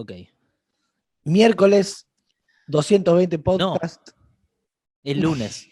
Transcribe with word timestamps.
Ok. 0.00 0.12
Miércoles, 1.24 2.06
220 2.68 3.38
podcast. 3.38 4.08
El 5.04 5.20
lunes. 5.20 5.68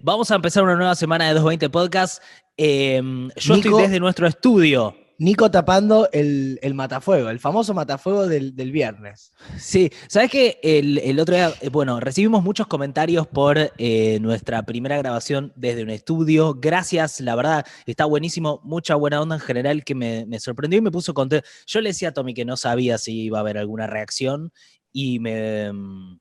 Vamos 0.00 0.30
a 0.30 0.36
empezar 0.36 0.62
una 0.64 0.76
nueva 0.76 0.94
semana 0.94 1.26
de 1.26 1.34
220 1.34 1.68
Podcast. 1.68 2.22
Em, 2.56 3.28
yo 3.36 3.56
Nico. 3.56 3.68
estoy 3.68 3.82
desde 3.82 4.00
nuestro 4.00 4.26
estudio. 4.26 4.96
Nico 5.20 5.50
tapando 5.50 6.08
el, 6.12 6.60
el 6.62 6.74
matafuego, 6.74 7.28
el 7.28 7.40
famoso 7.40 7.74
matafuego 7.74 8.28
del, 8.28 8.54
del 8.54 8.70
viernes. 8.70 9.32
Sí, 9.58 9.90
¿sabes 10.06 10.30
qué? 10.30 10.60
El, 10.62 10.98
el 10.98 11.18
otro 11.18 11.34
día, 11.34 11.52
eh, 11.60 11.70
bueno, 11.70 11.98
recibimos 11.98 12.44
muchos 12.44 12.68
comentarios 12.68 13.26
por 13.26 13.58
eh, 13.78 14.18
nuestra 14.20 14.62
primera 14.62 14.96
grabación 14.96 15.52
desde 15.56 15.82
un 15.82 15.90
estudio. 15.90 16.54
Gracias, 16.60 17.20
la 17.20 17.34
verdad, 17.34 17.66
está 17.84 18.04
buenísimo. 18.04 18.60
Mucha 18.62 18.94
buena 18.94 19.20
onda 19.20 19.34
en 19.34 19.40
general 19.40 19.82
que 19.84 19.96
me, 19.96 20.24
me 20.26 20.38
sorprendió 20.38 20.78
y 20.78 20.82
me 20.82 20.92
puso 20.92 21.12
contento. 21.14 21.44
Yo 21.66 21.80
le 21.80 21.90
decía 21.90 22.10
a 22.10 22.12
Tommy 22.12 22.32
que 22.32 22.44
no 22.44 22.56
sabía 22.56 22.96
si 22.96 23.22
iba 23.22 23.38
a 23.38 23.40
haber 23.40 23.58
alguna 23.58 23.88
reacción 23.88 24.52
y 24.92 25.18
me, 25.18 25.72
mm, 25.72 26.20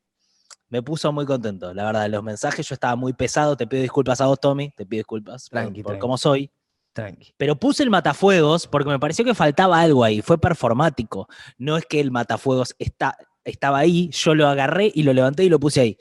me 0.69 0.81
puso 0.81 1.11
muy 1.13 1.25
contento. 1.27 1.71
La 1.73 1.85
verdad, 1.85 2.09
los 2.09 2.23
mensajes 2.23 2.67
yo 2.67 2.73
estaba 2.73 2.95
muy 2.95 3.13
pesado. 3.13 3.55
Te 3.55 3.67
pido 3.67 3.83
disculpas 3.83 4.21
a 4.21 4.25
vos, 4.25 4.39
Tommy. 4.39 4.71
Te 4.75 4.87
pido 4.87 5.01
disculpas 5.01 5.49
por- 5.49 5.59
Tranqui, 5.61 5.83
por 5.83 5.91
tranqui. 5.91 6.01
cómo 6.01 6.17
soy. 6.17 6.49
Tranqui. 6.97 7.33
Pero 7.37 7.55
puse 7.55 7.83
el 7.83 7.89
matafuegos 7.89 8.67
porque 8.67 8.89
me 8.89 8.99
pareció 8.99 9.23
que 9.23 9.33
faltaba 9.35 9.79
algo 9.79 10.03
ahí, 10.03 10.21
fue 10.21 10.37
performático. 10.39 11.27
No 11.57 11.77
es 11.77 11.85
que 11.85 11.99
el 11.99 12.11
matafuegos 12.11 12.75
está, 12.79 13.17
estaba 13.43 13.77
ahí, 13.79 14.09
yo 14.11 14.33
lo 14.35 14.47
agarré 14.47 14.91
y 14.93 15.03
lo 15.03 15.13
levanté 15.13 15.43
y 15.43 15.49
lo 15.49 15.59
puse 15.59 15.81
ahí. 15.81 15.97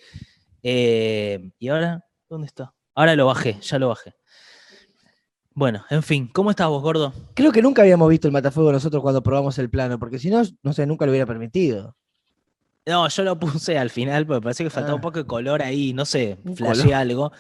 Eh, 0.63 1.51
¿Y 1.59 1.69
ahora? 1.69 2.05
¿Dónde 2.29 2.47
está? 2.47 2.73
Ahora 2.95 3.15
lo 3.15 3.27
bajé, 3.27 3.59
ya 3.61 3.79
lo 3.79 3.89
bajé. 3.89 4.15
Bueno, 5.53 5.85
en 5.91 6.03
fin, 6.03 6.29
¿cómo 6.33 6.51
estás 6.51 6.69
vos, 6.69 6.83
gordo? 6.83 7.13
Creo 7.35 7.51
que 7.53 7.63
nunca 7.63 7.83
habíamos 7.83 8.09
visto 8.11 8.27
el 8.29 8.33
matafuego 8.33 8.73
nosotros 8.73 9.03
cuando 9.03 9.23
probamos 9.23 9.59
el 9.59 9.71
plano, 9.71 9.99
porque 9.99 10.19
si 10.19 10.29
no, 10.29 10.43
no 10.63 10.73
sé, 10.73 10.87
nunca 10.87 11.07
lo 11.07 11.13
hubiera 11.13 11.27
permitido. 11.27 11.97
No, 12.85 13.09
yo 13.09 13.23
lo 13.23 13.39
puse 13.39 13.79
al 13.79 13.91
final 13.91 14.27
porque 14.27 14.39
me 14.41 14.43
pareció 14.45 14.65
que 14.67 14.71
faltaba 14.71 14.95
un 14.95 15.01
Ah. 15.01 15.03
poco 15.03 15.19
de 15.19 15.27
color 15.27 15.63
ahí, 15.63 15.93
no 15.93 16.05
sé, 16.05 16.39
Un 16.45 16.57
color. 16.57 16.95
algo. 16.95 17.33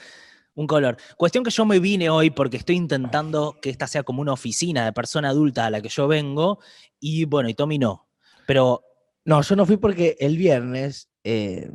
Un 0.57 0.67
color. 0.67 0.97
Cuestión 1.17 1.45
que 1.45 1.51
yo 1.51 1.65
me 1.65 1.79
vine 1.79 2.11
hoy 2.11 2.31
porque 2.31 2.57
estoy 2.57 2.77
intentando 2.77 3.57
que 3.63 3.71
esta 3.71 3.87
sea 3.87 4.03
como 4.03 4.23
una 4.23 4.33
oficina 4.33 4.85
de 4.85 4.93
persona 4.93 5.29
adulta 5.29 5.67
a 5.67 5.71
la 5.71 5.81
que 5.81 5.89
yo 5.91 6.09
vengo 6.09 6.59
y 6.99 7.25
bueno, 7.27 7.49
y 7.49 7.55
Tommy 7.55 7.79
no. 7.79 8.09
Pero 8.47 8.83
No, 9.25 9.43
yo 9.43 9.55
no 9.57 9.67
fui 9.67 9.77
porque 9.77 10.17
el 10.19 10.37
viernes, 10.37 11.09
eh, 11.25 11.71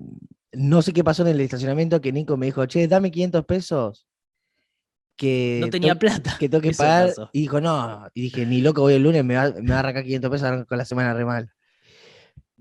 no 0.54 0.82
sé 0.82 0.94
qué 0.94 1.04
pasó 1.04 1.22
en 1.24 1.28
el 1.30 1.42
estacionamiento, 1.42 2.02
que 2.02 2.12
Nico 2.12 2.38
me 2.38 2.48
dijo, 2.48 2.66
che, 2.66 2.88
dame 2.88 3.12
500 3.12 3.46
pesos. 3.46 4.08
Que 5.18 5.60
no 5.62 5.70
tenía 5.70 5.96
plata. 5.96 6.36
que 6.40 6.50
tengo 6.50 6.62
que 6.62 6.70
Eso 6.70 6.82
pagar. 6.84 7.08
pasó. 7.10 7.30
Y 7.34 7.42
dijo, 7.42 7.62
no. 7.62 8.08
Y 8.14 8.22
dije, 8.22 8.46
ni 8.46 8.62
loco, 8.62 8.82
voy 8.82 8.94
el 8.96 9.04
lunes, 9.04 9.24
me 9.24 9.36
va, 9.36 9.52
me 9.52 9.70
va 9.70 9.76
a 9.76 9.80
arrancar 9.80 10.04
500 10.04 10.32
pesos 10.32 10.66
con 10.66 10.78
la 10.78 10.86
semana 10.86 11.14
re 11.14 11.26
mal. 11.26 11.52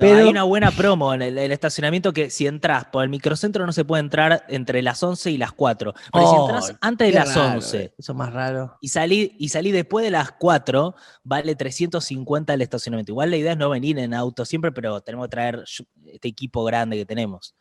No, 0.00 0.06
hay 0.06 0.14
Pero- 0.14 0.30
una 0.30 0.42
buena 0.44 0.70
promo 0.70 1.12
en 1.14 1.22
el, 1.22 1.36
el 1.38 1.52
estacionamiento 1.52 2.12
que 2.12 2.30
si 2.30 2.46
entras 2.46 2.86
por 2.86 3.04
el 3.04 3.10
microcentro 3.10 3.66
no 3.66 3.72
se 3.72 3.84
puede 3.84 4.00
entrar 4.00 4.44
entre 4.48 4.80
las 4.82 5.02
11 5.02 5.30
y 5.30 5.36
las 5.38 5.52
4. 5.52 5.92
Pero 6.12 6.26
si 6.30 6.34
Oh, 6.36 6.46
entras 6.48 6.74
antes 6.80 7.08
de 7.08 7.14
las 7.14 7.34
raro, 7.34 7.54
11 7.56 7.78
eh, 7.82 7.94
Eso 7.98 8.12
es 8.12 8.16
más 8.18 8.32
raro. 8.32 8.76
y 8.80 8.88
salí, 8.88 9.36
y 9.38 9.48
salí 9.50 9.70
después 9.72 10.04
de 10.04 10.10
las 10.10 10.32
4, 10.32 10.94
vale 11.22 11.54
350 11.54 12.54
el 12.54 12.62
estacionamiento. 12.62 13.12
Igual 13.12 13.30
la 13.30 13.36
idea 13.36 13.52
es 13.52 13.58
no 13.58 13.68
venir 13.70 13.98
en 13.98 14.14
auto 14.14 14.44
siempre, 14.44 14.72
pero 14.72 15.00
tenemos 15.02 15.26
que 15.26 15.30
traer 15.30 15.64
este 16.06 16.28
equipo 16.28 16.64
grande 16.64 16.96
que 16.96 17.06
tenemos. 17.06 17.54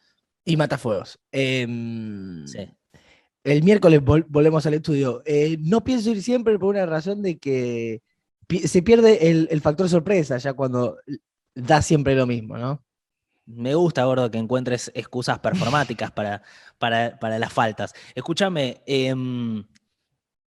Y 0.45 0.55
matafuegos. 0.57 1.19
Em, 1.31 2.47
Sí. 2.47 2.59
El 3.43 3.63
miércoles 3.63 4.01
vol- 4.01 4.25
volvemos 4.27 4.65
al 4.65 4.73
estudio. 4.75 5.21
Eh, 5.25 5.57
no 5.61 5.83
pienso 5.83 6.09
ir 6.11 6.21
siempre 6.21 6.59
por 6.59 6.69
una 6.75 6.85
razón 6.85 7.21
de 7.21 7.37
que 7.37 8.01
se 8.65 8.81
pierde 8.81 9.29
el, 9.29 9.47
el 9.51 9.61
factor 9.61 9.87
sorpresa 9.89 10.37
ya 10.37 10.53
cuando 10.53 10.97
da 11.55 11.81
siempre 11.81 12.15
lo 12.15 12.25
mismo, 12.25 12.57
¿no? 12.57 12.83
Me 13.45 13.73
gusta, 13.73 14.05
gordo, 14.05 14.29
que 14.29 14.37
encuentres 14.37 14.91
excusas 14.93 15.39
performáticas 15.39 16.11
para, 16.11 16.43
para, 16.77 17.17
para 17.19 17.39
las 17.39 17.51
faltas. 17.51 17.93
Escúchame, 18.13 18.83
em, 18.85 19.63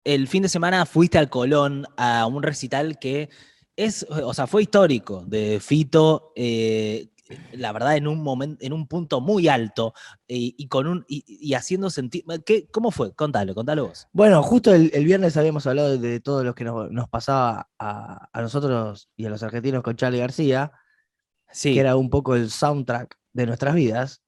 el 0.03 0.27
fin 0.27 0.43
de 0.43 0.49
semana 0.49 0.85
fuiste 0.85 1.17
al 1.17 1.29
Colón 1.29 1.87
a 1.97 2.27
un 2.27 2.43
recital 2.43 2.99
que 2.99 3.29
es, 3.75 4.05
o 4.09 4.33
sea, 4.33 4.45
fue 4.45 4.63
histórico 4.63 5.23
de 5.25 5.59
Fito, 5.59 6.31
eh, 6.35 7.11
la 7.53 7.71
verdad, 7.71 7.95
en 7.95 8.07
un 8.07 8.21
momento, 8.21 8.63
en 8.63 8.73
un 8.73 8.87
punto 8.87 9.21
muy 9.21 9.47
alto 9.47 9.93
y, 10.27 10.53
y 10.57 10.67
con 10.67 10.85
un 10.85 11.05
y, 11.07 11.23
y 11.27 11.53
haciendo 11.53 11.89
sentir. 11.89 12.23
¿qué, 12.45 12.67
¿Cómo 12.69 12.91
fue? 12.91 13.13
Contalo, 13.13 13.55
contalo 13.55 13.87
vos. 13.87 14.07
Bueno, 14.11 14.43
justo 14.43 14.73
el, 14.73 14.91
el 14.93 15.05
viernes 15.05 15.37
habíamos 15.37 15.65
hablado 15.65 15.97
de, 15.97 16.19
todo 16.19 16.43
lo 16.43 16.53
que 16.53 16.65
nos, 16.65 16.91
nos 16.91 17.09
pasaba 17.09 17.69
a, 17.79 18.29
a 18.31 18.41
nosotros 18.41 19.09
y 19.15 19.25
a 19.25 19.29
los 19.29 19.43
argentinos 19.43 19.81
con 19.81 19.95
Charlie 19.95 20.19
García, 20.19 20.71
Sí. 21.53 21.73
que 21.73 21.79
era 21.79 21.95
un 21.95 22.09
poco 22.09 22.35
el 22.35 22.49
soundtrack 22.49 23.17
de 23.33 23.45
nuestras 23.45 23.75
vidas. 23.75 24.21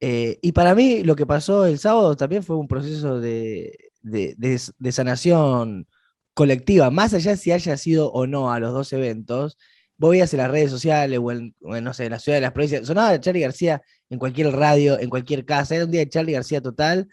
Eh, 0.00 0.38
y 0.42 0.52
para 0.52 0.74
mí 0.74 1.02
lo 1.02 1.16
que 1.16 1.26
pasó 1.26 1.66
el 1.66 1.78
sábado 1.78 2.16
también 2.16 2.42
fue 2.42 2.56
un 2.56 2.68
proceso 2.68 3.20
de, 3.20 3.76
de- 4.02 4.34
de 4.36 4.92
sanación 4.92 5.86
colectiva, 6.34 6.90
más 6.90 7.14
allá 7.14 7.34
si 7.36 7.50
haya 7.52 7.76
sido 7.78 8.12
o 8.12 8.26
no 8.26 8.52
a 8.52 8.60
los 8.60 8.72
dos 8.74 8.92
eventos. 8.92 9.56
Vos 9.96 10.10
veías 10.10 10.34
en 10.34 10.38
las 10.38 10.50
redes 10.50 10.70
sociales 10.70 11.18
o 11.22 11.32
en, 11.32 11.54
o 11.62 11.74
en, 11.74 11.82
no 11.84 11.94
sé, 11.94 12.04
en 12.04 12.10
la 12.12 12.18
ciudad 12.18 12.36
de 12.36 12.42
las 12.42 12.52
provincias, 12.52 12.86
sonaba 12.86 13.18
Charlie 13.18 13.40
García 13.40 13.80
en 14.10 14.18
cualquier 14.18 14.52
radio, 14.52 14.98
en 15.00 15.08
cualquier 15.08 15.46
casa, 15.46 15.74
era 15.76 15.86
un 15.86 15.90
día 15.90 16.00
de 16.00 16.10
Charlie 16.10 16.34
García 16.34 16.60
total, 16.60 17.08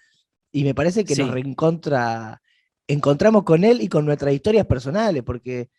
y 0.52 0.66
me 0.66 0.76
parece 0.76 1.06
que 1.06 1.16
nos 1.16 1.32
reencontra, 1.32 2.42
encontramos 2.86 3.44
con 3.44 3.64
él 3.64 3.82
y 3.82 3.88
con 3.88 4.06
nuestras 4.06 4.34
historias 4.34 4.66
personales, 4.66 5.24
porque 5.24 5.70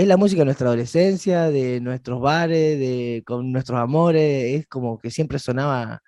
es 0.00 0.06
la 0.08 0.16
música 0.16 0.40
de 0.40 0.46
nuestra 0.46 0.66
adolescencia, 0.68 1.50
de 1.50 1.80
nuestros 1.80 2.20
bares, 2.20 2.78
de 2.78 3.22
con 3.26 3.52
nuestros 3.52 3.78
amores, 3.80 4.60
es 4.60 4.66
como 4.66 4.98
que 4.98 5.10
siempre 5.10 5.38
sonaba 5.38 6.02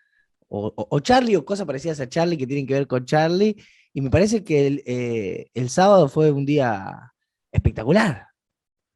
o, 0.48 0.72
o- 0.76 0.88
o 0.90 1.00
Charlie 1.00 1.36
o 1.36 1.44
cosas 1.44 1.66
parecidas 1.66 2.00
a 2.00 2.08
Charlie 2.08 2.36
que 2.36 2.46
tienen 2.46 2.66
que 2.66 2.74
ver 2.74 2.86
con 2.86 3.04
Charlie, 3.04 3.56
y 3.92 4.00
me 4.00 4.10
parece 4.10 4.42
que 4.44 4.66
el, 4.66 4.82
eh, 4.86 5.46
el 5.54 5.68
sábado 5.70 6.08
fue 6.08 6.30
un 6.30 6.44
día 6.46 7.12
espectacular 7.52 8.26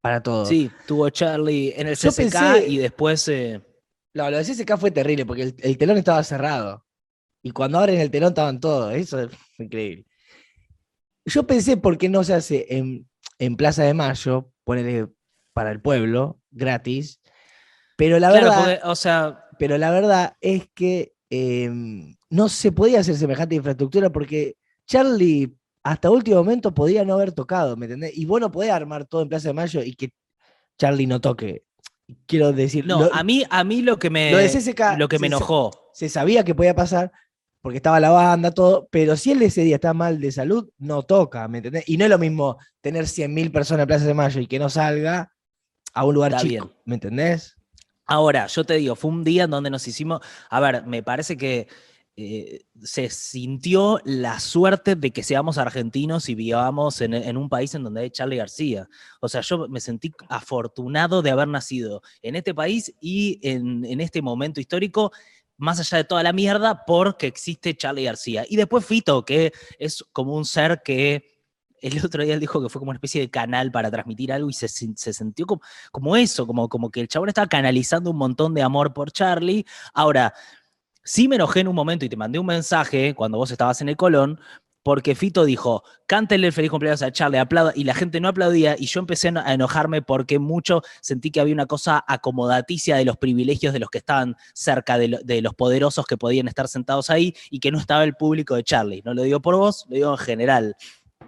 para 0.00 0.22
todos. 0.22 0.48
Sí, 0.48 0.70
tuvo 0.86 1.10
Charlie 1.10 1.74
en 1.76 1.88
el 1.88 1.96
Yo 1.96 2.10
CCK 2.10 2.16
pensé- 2.32 2.68
y 2.68 2.78
después. 2.78 3.26
eh, 3.28 3.60
No, 4.14 4.30
lo 4.30 4.38
de 4.38 4.44
CSK 4.44 4.78
fue 4.78 4.90
terrible 4.90 5.26
porque 5.26 5.42
el, 5.42 5.54
el 5.58 5.76
telón 5.78 5.98
estaba 5.98 6.22
cerrado. 6.22 6.84
Y 7.42 7.50
cuando 7.50 7.78
abren 7.78 8.00
el 8.00 8.10
telón 8.10 8.30
estaban 8.30 8.58
todos. 8.60 8.94
Eso 8.94 9.28
fue 9.56 9.66
increíble. 9.66 10.06
Yo 11.24 11.46
pensé 11.46 11.76
por 11.76 11.98
qué 11.98 12.08
no 12.08 12.22
se 12.24 12.34
hace 12.34 12.66
en, 12.70 13.08
en 13.38 13.56
Plaza 13.56 13.82
de 13.84 13.94
Mayo, 13.94 14.52
ponerle 14.66 15.06
para 15.54 15.70
el 15.70 15.80
pueblo, 15.80 16.40
gratis. 16.50 17.20
Pero 17.96 18.18
la 18.18 18.28
claro, 18.30 18.46
verdad, 18.46 18.64
porque, 18.64 18.80
o 18.90 18.96
sea, 18.96 19.44
pero 19.58 19.78
la 19.78 19.90
verdad 19.92 20.36
es 20.40 20.68
que 20.74 21.14
em, 21.30 22.16
no 22.28 22.48
se 22.48 22.72
podía 22.72 23.00
hacer 23.00 23.14
semejante 23.16 23.54
infraestructura 23.54 24.10
porque 24.10 24.56
Charlie 24.86 25.56
hasta 25.84 26.10
último 26.10 26.38
momento 26.38 26.74
podía 26.74 27.04
no 27.04 27.14
haber 27.14 27.32
tocado, 27.32 27.76
¿me 27.76 27.86
entendés? 27.86 28.18
Y 28.18 28.26
vos 28.26 28.40
no 28.40 28.50
podés 28.50 28.72
armar 28.72 29.06
todo 29.06 29.22
en 29.22 29.28
Plaza 29.28 29.48
de 29.48 29.54
Mayo 29.54 29.82
y 29.82 29.94
que 29.94 30.10
Charlie 30.78 31.06
no 31.06 31.20
toque. 31.20 31.62
Quiero 32.26 32.52
decir, 32.52 32.84
no, 32.86 33.04
lo- 33.04 33.14
a 33.14 33.22
mí, 33.22 33.44
a 33.48 33.62
mí 33.64 33.82
lo 33.82 33.98
que 33.98 34.10
me, 34.10 34.30
lo 34.32 34.38
de 34.38 34.48
CSK 34.48 34.98
lo 34.98 35.08
que 35.08 35.18
me 35.18 35.28
se- 35.28 35.34
enojó. 35.36 35.70
se 35.94 36.08
sabía 36.08 36.44
que 36.44 36.54
podía 36.56 36.74
pasar 36.74 37.12
porque 37.66 37.78
estaba 37.78 37.98
la 37.98 38.10
banda, 38.10 38.52
todo, 38.52 38.86
pero 38.92 39.16
si 39.16 39.32
él 39.32 39.42
ese 39.42 39.62
día 39.62 39.74
está 39.74 39.92
mal 39.92 40.20
de 40.20 40.30
salud, 40.30 40.70
no 40.78 41.02
toca, 41.02 41.48
¿me 41.48 41.58
entendés? 41.58 41.82
Y 41.88 41.96
no 41.96 42.04
es 42.04 42.10
lo 42.10 42.16
mismo 42.16 42.58
tener 42.80 43.06
100.000 43.06 43.50
personas 43.50 43.82
en 43.82 43.86
Plaza 43.88 44.04
de 44.04 44.14
Mayo 44.14 44.40
y 44.40 44.46
que 44.46 44.60
no 44.60 44.68
salga 44.68 45.32
a 45.92 46.04
un 46.04 46.14
lugar 46.14 46.30
Está 46.30 46.42
chico, 46.44 46.66
bien. 46.66 46.76
¿me 46.84 46.94
entendés? 46.94 47.56
Ahora, 48.06 48.46
yo 48.46 48.62
te 48.62 48.74
digo, 48.74 48.94
fue 48.94 49.10
un 49.10 49.24
día 49.24 49.42
en 49.42 49.50
donde 49.50 49.70
nos 49.70 49.88
hicimos. 49.88 50.20
A 50.48 50.60
ver, 50.60 50.86
me 50.86 51.02
parece 51.02 51.36
que 51.36 51.66
eh, 52.14 52.66
se 52.82 53.10
sintió 53.10 54.00
la 54.04 54.38
suerte 54.38 54.94
de 54.94 55.10
que 55.10 55.24
seamos 55.24 55.58
argentinos 55.58 56.28
y 56.28 56.36
vivamos 56.36 57.00
en, 57.00 57.14
en 57.14 57.36
un 57.36 57.48
país 57.48 57.74
en 57.74 57.82
donde 57.82 58.02
hay 58.02 58.10
Charlie 58.10 58.36
García. 58.36 58.88
O 59.20 59.28
sea, 59.28 59.40
yo 59.40 59.66
me 59.68 59.80
sentí 59.80 60.12
afortunado 60.28 61.20
de 61.20 61.32
haber 61.32 61.48
nacido 61.48 62.00
en 62.22 62.36
este 62.36 62.54
país 62.54 62.94
y 63.00 63.40
en, 63.42 63.84
en 63.84 64.00
este 64.00 64.22
momento 64.22 64.60
histórico, 64.60 65.10
más 65.56 65.80
allá 65.80 65.98
de 65.98 66.04
toda 66.04 66.22
la 66.22 66.32
mierda, 66.32 66.84
porque 66.86 67.26
existe 67.26 67.76
Charlie 67.76 68.04
García. 68.04 68.44
Y 68.48 68.56
después 68.56 68.84
Fito, 68.84 69.24
que 69.24 69.52
es 69.78 70.04
como 70.12 70.34
un 70.34 70.44
ser 70.44 70.82
que 70.84 71.36
el 71.80 71.92
otro 72.04 72.22
día 72.22 72.34
él 72.34 72.40
dijo 72.40 72.62
que 72.62 72.68
fue 72.68 72.80
como 72.80 72.90
una 72.90 72.96
especie 72.96 73.20
de 73.20 73.30
canal 73.30 73.70
para 73.70 73.90
transmitir 73.90 74.32
algo 74.32 74.50
y 74.50 74.52
se, 74.52 74.68
se 74.68 75.12
sintió 75.12 75.46
como, 75.46 75.62
como 75.92 76.16
eso, 76.16 76.46
como, 76.46 76.68
como 76.68 76.90
que 76.90 77.00
el 77.00 77.08
chabón 77.08 77.28
estaba 77.28 77.46
canalizando 77.46 78.10
un 78.10 78.18
montón 78.18 78.54
de 78.54 78.62
amor 78.62 78.92
por 78.92 79.12
Charlie. 79.12 79.64
Ahora, 79.94 80.34
sí 81.04 81.28
me 81.28 81.36
enojé 81.36 81.60
en 81.60 81.68
un 81.68 81.74
momento 81.74 82.04
y 82.04 82.08
te 82.08 82.16
mandé 82.16 82.38
un 82.38 82.46
mensaje 82.46 83.14
cuando 83.14 83.38
vos 83.38 83.50
estabas 83.50 83.80
en 83.80 83.88
el 83.88 83.96
Colón, 83.96 84.40
porque 84.86 85.16
Fito 85.16 85.44
dijo, 85.44 85.82
cántele 86.06 86.46
el 86.46 86.52
feliz 86.52 86.70
cumpleaños 86.70 87.02
a 87.02 87.10
Charlie, 87.10 87.38
aplauda, 87.38 87.72
y 87.74 87.82
la 87.82 87.92
gente 87.92 88.20
no 88.20 88.28
aplaudía, 88.28 88.76
y 88.78 88.86
yo 88.86 89.00
empecé 89.00 89.32
a 89.34 89.52
enojarme 89.52 90.00
porque 90.00 90.38
mucho 90.38 90.82
sentí 91.00 91.32
que 91.32 91.40
había 91.40 91.54
una 91.54 91.66
cosa 91.66 92.04
acomodaticia 92.06 92.94
de 92.94 93.04
los 93.04 93.16
privilegios 93.16 93.72
de 93.72 93.80
los 93.80 93.90
que 93.90 93.98
estaban 93.98 94.36
cerca 94.54 94.96
de, 94.96 95.18
de 95.24 95.42
los 95.42 95.54
poderosos 95.54 96.06
que 96.06 96.16
podían 96.16 96.46
estar 96.46 96.68
sentados 96.68 97.10
ahí, 97.10 97.34
y 97.50 97.58
que 97.58 97.72
no 97.72 97.80
estaba 97.80 98.04
el 98.04 98.14
público 98.14 98.54
de 98.54 98.62
Charlie. 98.62 99.02
No 99.04 99.12
lo 99.12 99.22
digo 99.22 99.40
por 99.42 99.56
vos, 99.56 99.86
lo 99.88 99.96
digo 99.96 100.12
en 100.12 100.18
general. 100.18 100.76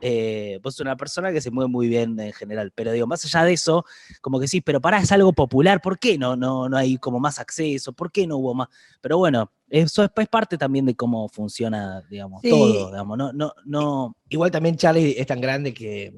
Eh, 0.00 0.58
vos 0.62 0.74
sos 0.74 0.80
una 0.82 0.96
persona 0.96 1.32
que 1.32 1.40
se 1.40 1.50
mueve 1.50 1.68
muy 1.70 1.88
bien 1.88 2.18
en 2.20 2.32
general, 2.32 2.72
pero 2.74 2.92
digo, 2.92 3.06
más 3.06 3.24
allá 3.24 3.44
de 3.44 3.52
eso, 3.52 3.84
como 4.20 4.38
que 4.40 4.48
sí, 4.48 4.60
pero 4.60 4.80
para, 4.80 4.98
es 4.98 5.10
algo 5.12 5.32
popular, 5.32 5.80
¿por 5.80 5.98
qué 5.98 6.16
no, 6.18 6.36
no, 6.36 6.68
no 6.68 6.76
hay 6.76 6.98
como 6.98 7.18
más 7.20 7.38
acceso? 7.38 7.92
¿Por 7.92 8.10
qué 8.12 8.26
no 8.26 8.36
hubo 8.38 8.54
más? 8.54 8.68
Pero 9.00 9.18
bueno, 9.18 9.50
eso 9.68 10.04
es, 10.04 10.10
es 10.16 10.28
parte 10.28 10.56
también 10.58 10.86
de 10.86 10.94
cómo 10.94 11.28
funciona, 11.28 12.02
digamos, 12.08 12.42
Sí. 12.42 12.50
todo, 12.50 12.90
digamos, 12.90 13.18
no, 13.18 13.32
no, 13.32 13.52
no, 13.64 14.16
Igual 14.28 14.50
también 14.50 14.76
Charlie 14.76 15.14
es 15.18 15.26
tan 15.26 15.40
grande 15.40 15.72
que, 15.74 16.12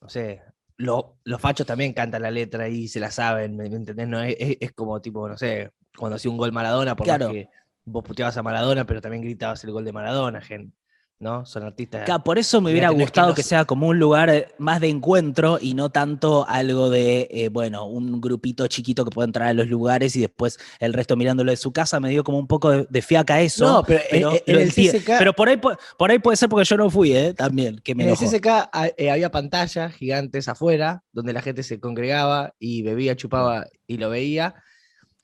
no 0.00 0.08
sé, 0.08 0.42
lo- 0.78 1.16
los 1.24 1.40
fachos 1.40 1.66
también 1.66 1.92
cantan 1.92 2.22
la 2.22 2.30
letra 2.30 2.68
y 2.68 2.88
se 2.88 3.00
la 3.00 3.10
saben, 3.10 3.56
¿me, 3.56 3.66
entendés? 3.66 4.08
No, 4.08 4.22
es, 4.22 4.72
como 4.72 5.00
tipo, 5.00 5.28
no 5.28 5.36
sé, 5.36 5.70
cuando 5.96 6.16
hacía 6.16 6.30
un 6.30 6.36
gol 6.36 6.52
Maradona, 6.52 6.94
por 6.96 7.06
más 7.06 7.16
Claro. 7.16 7.32
que 7.32 7.48
vos 7.84 8.04
puteabas 8.04 8.36
a 8.36 8.42
Maradona, 8.42 8.84
pero 8.84 9.00
también 9.00 9.22
gritabas 9.22 9.62
el 9.64 9.70
gol 9.70 9.84
de 9.84 9.92
Maradona, 9.92 10.40
gen- 10.40 10.72
¿no? 11.18 11.46
Son 11.46 11.62
artistas. 11.62 12.04
Claro, 12.04 12.22
por 12.22 12.38
eso 12.38 12.60
me 12.60 12.70
hubiera 12.70 12.90
que 12.90 12.94
gustado 12.96 13.34
que 13.34 13.42
se- 13.42 13.48
sea 13.50 13.64
como 13.64 13.88
un 13.88 13.98
lugar 13.98 14.28
eh, 14.28 14.48
más 14.58 14.80
de 14.80 14.88
encuentro 14.88 15.58
y 15.60 15.72
no 15.72 15.88
tanto 15.88 16.46
algo 16.46 16.90
de, 16.90 17.26
eh, 17.30 17.48
bueno, 17.48 17.86
un 17.86 18.20
grupito 18.20 18.66
chiquito 18.66 19.04
que 19.04 19.10
puede 19.10 19.26
entrar 19.26 19.48
a 19.48 19.54
los 19.54 19.66
lugares 19.68 20.14
y 20.16 20.20
después 20.20 20.58
el 20.78 20.92
resto 20.92 21.16
mirándolo 21.16 21.50
de 21.50 21.56
su 21.56 21.72
casa. 21.72 22.00
Me 22.00 22.10
dio 22.10 22.22
como 22.22 22.38
un 22.38 22.46
poco 22.46 22.70
de, 22.70 22.86
de 22.90 23.00
fiaca 23.02 23.40
eso. 23.40 23.66
No, 23.66 23.82
pero, 23.82 24.00
en- 24.00 24.06
pero, 24.10 24.30
en, 24.32 24.40
en 24.46 24.54
lo 24.56 24.60
el 24.60 24.72
CCK, 24.72 25.10
pero 25.18 25.32
por, 25.32 25.48
ahí, 25.48 25.56
pu- 25.56 25.78
por 25.96 26.10
ahí 26.10 26.18
puede 26.18 26.36
ser 26.36 26.48
porque 26.50 26.64
yo 26.66 26.76
no 26.76 26.90
fui, 26.90 27.12
¿eh? 27.16 27.32
También, 27.32 27.78
que 27.78 27.94
me 27.94 28.04
en 28.04 28.10
el. 28.10 28.16
CCK 28.16 28.46
ha- 28.70 28.90
eh, 28.98 29.10
había 29.10 29.30
pantallas 29.30 29.94
gigantes 29.94 30.48
afuera, 30.48 31.02
donde 31.12 31.32
la 31.32 31.40
gente 31.40 31.62
se 31.62 31.80
congregaba 31.80 32.52
y 32.58 32.82
bebía, 32.82 33.16
chupaba 33.16 33.66
y 33.86 33.96
lo 33.96 34.10
veía. 34.10 34.54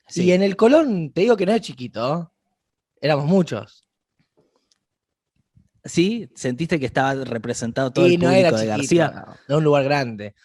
Sí. 0.07 0.23
Y 0.23 0.31
en 0.31 0.41
el 0.41 0.55
Colón, 0.55 1.11
te 1.13 1.21
digo 1.21 1.37
que 1.37 1.45
no 1.45 1.51
es 1.53 1.61
chiquito, 1.61 2.31
éramos 2.99 3.25
muchos. 3.25 3.82
¿Sí? 5.85 6.29
¿Sentiste 6.35 6.79
que 6.79 6.85
estaba 6.85 7.13
representado 7.25 7.91
todo 7.91 8.07
y 8.07 8.15
el 8.15 8.19
no 8.21 8.27
público 8.29 8.39
era 8.47 8.51
de 8.51 8.57
chiquito, 8.81 9.01
García? 9.03 9.25
no, 9.27 9.35
era 9.47 9.57
un 9.57 9.63
lugar 9.63 9.83
grande. 9.83 10.35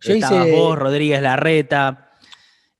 Yo 0.00 0.14
Estabas 0.14 0.46
hice, 0.48 0.56
vos, 0.56 0.78
Rodríguez 0.78 1.22
Larreta, 1.22 2.10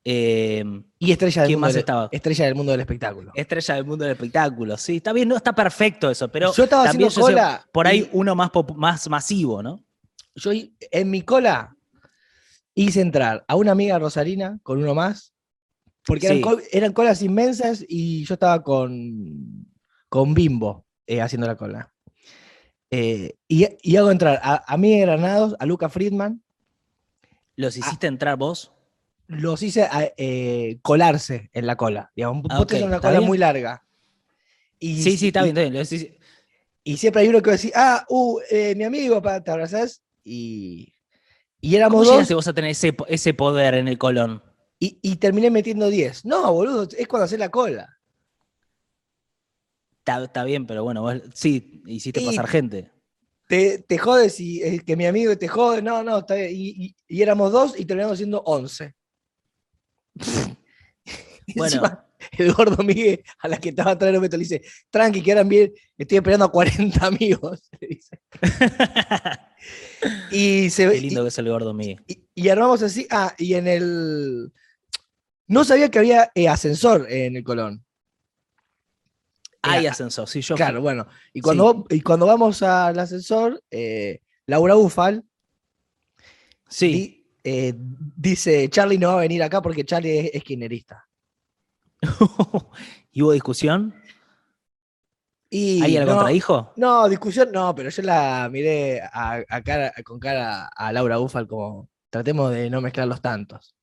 eh, 0.04 0.64
y 0.98 1.12
estrella 1.12 1.42
del, 1.42 1.48
¿quién 1.48 1.56
mundo 1.58 1.66
más 1.66 1.74
del- 1.74 1.80
estaba? 1.80 2.08
estrella 2.10 2.44
del 2.46 2.54
mundo 2.54 2.72
del 2.72 2.80
espectáculo. 2.80 3.32
estrella 3.34 3.74
del 3.74 3.84
mundo 3.84 4.04
del 4.04 4.12
espectáculo. 4.12 4.76
Sí, 4.76 4.96
está 4.96 5.12
bien, 5.12 5.28
no 5.28 5.36
está 5.36 5.54
perfecto 5.54 6.10
eso, 6.10 6.28
pero 6.28 6.52
yo 6.54 6.64
estaba 6.64 6.84
también 6.84 7.08
haciendo 7.08 7.26
yo 7.26 7.26
sé- 7.28 7.32
cola. 7.34 7.66
por 7.72 7.86
ahí 7.86 7.98
y 8.00 8.08
uno 8.12 8.34
más, 8.34 8.50
más 8.76 9.08
masivo, 9.08 9.62
¿no? 9.62 9.84
yo 10.34 10.52
en 10.52 11.10
mi 11.10 11.22
cola 11.22 11.74
hice 12.74 13.00
entrar 13.00 13.44
a 13.48 13.56
una 13.56 13.72
amiga 13.72 13.98
rosarina 13.98 14.58
con 14.62 14.78
uno 14.82 14.94
más, 14.94 15.34
porque 16.06 16.26
eran, 16.26 16.38
Sí. 16.38 16.42
co- 16.44 16.60
eran 16.70 16.92
colas 16.92 17.22
inmensas 17.22 17.84
y 17.88 18.24
yo 18.24 18.34
estaba 18.34 18.62
con, 18.62 19.66
con 20.08 20.34
Bimbo 20.34 20.86
eh, 21.06 21.20
haciendo 21.20 21.46
la 21.48 21.56
cola. 21.56 21.92
Eh, 22.90 23.34
y, 23.48 23.66
y 23.82 23.96
hago 23.96 24.10
entrar 24.10 24.40
a, 24.42 24.64
a 24.66 24.76
Miguel 24.76 25.02
Granados, 25.06 25.54
a 25.58 25.66
Luca 25.66 25.88
Friedman, 25.88 26.42
¿Los 27.56 27.74
Ah. 27.76 27.78
hiciste 27.80 28.06
entrar 28.06 28.36
vos? 28.36 28.72
los 29.26 29.62
hice 29.62 29.82
a- 29.82 30.10
eh, 30.16 30.78
colarse 30.80 31.50
en 31.52 31.66
la 31.66 31.76
cola. 31.76 32.10
Digamos, 32.16 32.46
Ah, 32.48 32.58
vos 32.58 32.66
tenés 32.66 32.84
ok, 32.84 32.86
una 32.88 32.96
¿está 32.96 33.08
cola 33.08 33.18
bien? 33.18 33.28
muy 33.28 33.36
larga. 33.36 33.84
Y, 34.78 35.02
sí, 35.02 35.18
sí, 35.18 35.26
está 35.26 35.40
y- 35.40 35.52
bien, 35.52 35.58
está 35.58 35.70
bien. 35.70 35.82
hice- 35.82 36.18
Y 36.84 36.96
siempre 36.96 37.22
hay 37.22 37.28
uno 37.28 37.42
que 37.42 37.50
va 37.50 37.54
a 37.54 37.56
decir, 37.56 37.72
ah, 37.74 38.06
uh, 38.08 38.38
eh, 38.50 38.74
mi 38.76 38.84
amigo, 38.84 39.20
pa, 39.20 39.42
¿te 39.42 39.50
abrazás? 39.50 40.02
Y, 40.24 40.94
y 41.60 41.74
éramos 41.76 42.06
¿Cómo 42.06 42.18
dos 42.20 42.32
vos 42.32 42.48
a 42.48 42.54
tener 42.54 42.70
ese, 42.70 42.96
ese 43.08 43.34
poder 43.34 43.74
en 43.74 43.88
el 43.88 43.98
Colón? 43.98 44.42
y, 44.78 44.98
y 45.02 45.16
terminé 45.16 45.50
metiendo 45.50 45.88
10. 45.90 46.24
No, 46.24 46.50
boludo, 46.52 46.88
es 46.96 47.08
cuando 47.08 47.24
haces 47.24 47.38
la 47.40 47.50
cola. 47.50 47.97
Está, 50.10 50.24
está 50.24 50.44
bien, 50.44 50.66
pero 50.66 50.82
bueno, 50.84 51.02
vos 51.02 51.16
sí, 51.34 51.82
hiciste 51.86 52.22
Y- 52.22 52.26
pasar 52.26 52.46
gente. 52.48 52.90
Te, 53.46 53.78
te 53.78 53.98
jodes 53.98 54.40
y 54.40 54.62
eh, 54.62 54.80
que 54.86 54.96
mi 54.96 55.06
amigo 55.06 55.36
te 55.36 55.48
jode. 55.48 55.80
No, 55.82 56.02
no, 56.02 56.18
está 56.18 56.34
bien. 56.34 56.50
Y, 56.52 56.68
y- 56.86 56.96
y 57.08 57.22
éramos 57.22 57.52
dos 57.52 57.78
y 57.78 57.84
terminamos 57.84 58.16
siendo 58.18 58.40
11. 58.42 58.94
Y 60.14 60.20
Bueno. 61.56 61.64
encima, 61.66 62.06
el 62.32 62.52
gordo 62.52 62.82
Miguel, 62.82 63.22
a 63.40 63.48
la 63.48 63.58
que 63.58 63.70
estaba 63.70 63.90
atrás 63.92 64.12
del 64.12 64.20
le 64.30 64.38
dice, 64.38 64.62
tranqui, 64.90 65.22
que 65.22 65.30
eran 65.30 65.48
bien, 65.48 65.72
estoy 65.96 66.18
esperando 66.18 66.44
a 66.46 66.52
40 66.52 67.06
amigos. 67.06 67.60
le 67.80 67.88
dice. 67.88 68.18
Y 70.30 70.70
se 70.70 70.88
Qué 70.88 70.96
y- 70.96 71.00
lindo 71.00 71.22
que 71.22 71.28
es 71.28 71.38
el 71.38 71.48
gordo 71.50 71.74
Miguel. 71.74 72.02
Y, 72.06 72.22
y 72.34 72.48
armamos 72.48 72.82
así. 72.82 73.06
Ah, 73.10 73.34
y 73.36 73.54
en 73.54 73.66
el. 73.66 74.52
No 75.48 75.64
sabía 75.64 75.90
que 75.90 75.98
había 75.98 76.30
eh, 76.34 76.48
ascensor 76.48 77.10
en 77.10 77.36
el 77.36 77.42
Colón. 77.44 77.84
Hay 79.62 79.82
Era- 79.84 79.92
ascensor, 79.92 80.28
sí, 80.28 80.40
yo 80.40 80.56
fui. 80.56 80.64
Claro, 80.64 80.80
bueno. 80.80 81.06
Y 81.32 81.40
cuando, 81.40 81.84
y 81.90 82.00
cuando 82.00 82.26
vamos 82.26 82.62
al 82.62 82.98
ascensor, 82.98 83.62
eh, 83.70 84.20
Laura 84.46 84.76
Ufal 84.76 85.24
Sí, 86.68 86.92
di- 86.92 87.26
eh, 87.44 87.74
dice: 87.76 88.68
Charlie 88.70 88.98
no 88.98 89.08
va 89.08 89.14
a 89.14 89.20
venir 89.20 89.42
acá 89.42 89.60
porque 89.62 89.84
Charlie 89.84 90.18
es 90.18 90.30
esquinerista. 90.34 91.08
¿Y 93.10 93.22
hubo 93.22 93.32
discusión? 93.32 93.94
Y 95.50 95.82
¿Alguien 95.82 96.04
no, 96.04 96.14
contradijo? 96.14 96.72
no, 96.76 97.08
discusión 97.08 97.50
no, 97.52 97.74
pero 97.74 97.88
yo 97.88 98.02
la 98.02 98.48
miré 98.52 99.00
a- 99.00 99.42
a 99.48 99.62
cara- 99.62 99.92
con 100.04 100.20
cara 100.20 100.66
a 100.66 100.92
Laura 100.92 101.18
Ufal 101.18 101.48
como 101.48 101.88
tratemos 102.10 102.52
de 102.52 102.68
no 102.68 102.80
mezclar 102.82 103.08
los 103.08 103.22
tantos. 103.22 103.74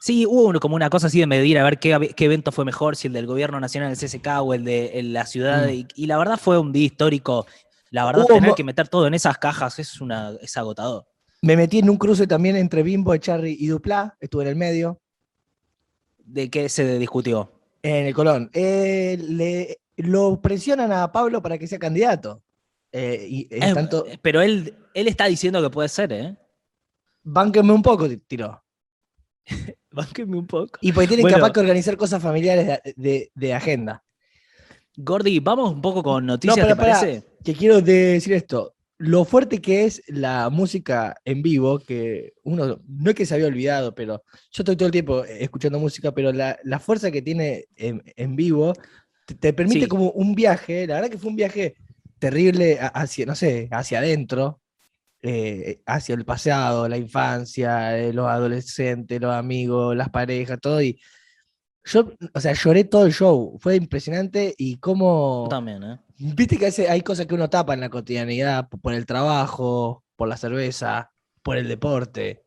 Sí, 0.00 0.26
hubo 0.26 0.44
uno- 0.48 0.60
como 0.60 0.76
una 0.76 0.90
cosa 0.90 1.08
así 1.08 1.18
de 1.20 1.26
medir 1.26 1.58
a 1.58 1.64
ver 1.64 1.78
qué, 1.78 2.12
qué 2.16 2.24
evento 2.26 2.52
fue 2.52 2.64
mejor, 2.64 2.94
si 2.96 3.08
el 3.08 3.12
del 3.14 3.26
gobierno 3.26 3.58
nacional, 3.60 3.90
el 3.90 3.96
CSK 3.96 4.42
o 4.42 4.54
el 4.54 4.64
de 4.64 5.00
la 5.04 5.26
ciudad. 5.26 5.66
Mm. 5.66 5.70
Y, 5.70 5.86
y 5.96 6.06
la 6.06 6.18
verdad 6.18 6.38
fue 6.38 6.58
un 6.58 6.72
día 6.72 6.84
histórico. 6.86 7.46
La 7.90 8.04
verdad, 8.04 8.24
Hubo 8.24 8.34
tener 8.34 8.54
que 8.54 8.64
meter 8.64 8.86
todo 8.88 9.06
en 9.06 9.14
esas 9.14 9.38
cajas 9.38 9.78
es, 9.78 10.00
una, 10.00 10.32
es 10.40 10.56
agotador. 10.56 11.06
Me 11.42 11.56
metí 11.56 11.78
en 11.78 11.88
un 11.90 11.96
cruce 11.96 12.26
también 12.26 12.56
entre 12.56 12.82
Bimbo, 12.82 13.16
Charlie 13.16 13.56
y 13.58 13.66
Duplá, 13.68 14.16
estuve 14.20 14.42
en 14.44 14.48
el 14.50 14.56
medio. 14.56 15.00
¿De 16.18 16.50
qué 16.50 16.68
se 16.68 16.98
discutió? 16.98 17.50
En 17.82 18.06
el 18.06 18.14
Colón. 18.14 18.50
Eh, 18.52 19.16
le, 19.28 19.78
lo 19.96 20.40
presionan 20.42 20.92
a 20.92 21.10
Pablo 21.10 21.40
para 21.40 21.56
que 21.58 21.66
sea 21.66 21.78
candidato. 21.78 22.42
Eh, 22.92 23.26
y 23.28 23.48
es 23.50 23.70
Eh, 23.70 23.74
tanto, 23.74 24.04
Pero 24.20 24.42
él, 24.42 24.74
él 24.94 25.08
está 25.08 25.26
diciendo 25.26 25.62
que 25.62 25.70
puede 25.70 25.88
ser, 25.88 26.12
¿eh? 26.12 26.36
bánquenme 27.22 27.72
un 27.72 27.82
poco, 27.82 28.08
ti- 28.08 28.18
tiró. 28.18 28.62
Bánquenme 29.98 30.36
un 30.38 30.46
poco. 30.46 30.78
Y 30.80 30.92
porque 30.92 31.08
tienen 31.08 31.22
Bueno. 31.24 31.36
capaz 31.38 31.52
que 31.52 31.60
organizar 31.60 31.96
cosas 31.96 32.22
familiares 32.22 32.66
de, 32.66 32.94
de- 32.96 33.30
de 33.34 33.54
agenda. 33.54 34.04
Gordy, 34.96 35.38
vamos 35.40 35.72
un 35.72 35.80
poco 35.80 36.02
con 36.02 36.26
noticias, 36.26 36.56
pero 36.56 36.76
¿te 36.76 36.76
parece? 36.76 37.24
Que 37.44 37.54
quiero 37.54 37.80
decir 37.80 38.32
esto. 38.32 38.74
Lo 39.00 39.24
fuerte 39.24 39.60
que 39.60 39.84
es 39.84 40.02
la 40.08 40.50
música 40.50 41.14
en 41.24 41.40
vivo, 41.40 41.78
que 41.78 42.32
uno 42.42 42.80
no 42.88 43.10
es 43.10 43.14
que 43.14 43.24
se 43.26 43.34
había 43.34 43.46
olvidado, 43.46 43.94
pero 43.94 44.24
yo 44.50 44.62
estoy 44.62 44.74
todo 44.74 44.86
el 44.86 44.92
tiempo 44.92 45.24
eh, 45.24 45.44
escuchando 45.44 45.78
música, 45.78 46.12
pero 46.12 46.32
la, 46.32 46.58
la 46.64 46.80
fuerza 46.80 47.12
que 47.12 47.22
tiene 47.22 47.66
en, 47.76 48.02
en 48.16 48.34
vivo 48.34 48.72
te, 49.24 49.36
te 49.36 49.52
permite 49.52 49.82
Sí. 49.82 49.86
como 49.86 50.10
un 50.10 50.34
viaje, 50.34 50.84
la 50.88 50.94
verdad 50.96 51.10
que 51.10 51.18
fue 51.18 51.30
un 51.30 51.36
viaje 51.36 51.76
terrible 52.18 52.78
hacia, 52.80 53.24
no 53.26 53.36
sé, 53.36 53.68
hacia 53.70 53.98
adentro, 54.00 54.60
eh, 55.22 55.80
hacia 55.86 56.14
el 56.14 56.24
pasado, 56.24 56.88
la 56.88 56.96
infancia, 56.96 57.98
eh, 57.98 58.12
los 58.12 58.26
adolescentes, 58.28 59.20
los 59.20 59.34
amigos, 59.34 59.96
las 59.96 60.10
parejas, 60.10 60.58
todo. 60.60 60.80
Y 60.82 61.00
yo, 61.84 62.12
o 62.34 62.40
sea, 62.40 62.52
lloré 62.52 62.84
todo 62.84 63.06
el 63.06 63.12
show. 63.12 63.58
Fue 63.60 63.76
impresionante 63.76 64.54
y 64.56 64.76
cómo. 64.78 65.44
Yo 65.44 65.48
también, 65.48 65.82
¿eh? 65.82 65.98
Viste 66.18 66.56
que 66.58 66.66
hay 66.88 67.00
cosas 67.02 67.26
que 67.26 67.34
uno 67.34 67.48
tapa 67.48 67.74
en 67.74 67.80
la 67.80 67.88
cotidianidad, 67.90 68.68
por 68.68 68.92
el 68.92 69.06
trabajo, 69.06 70.04
por 70.16 70.28
la 70.28 70.36
cerveza, 70.36 71.10
por 71.42 71.56
el 71.56 71.68
deporte. 71.68 72.42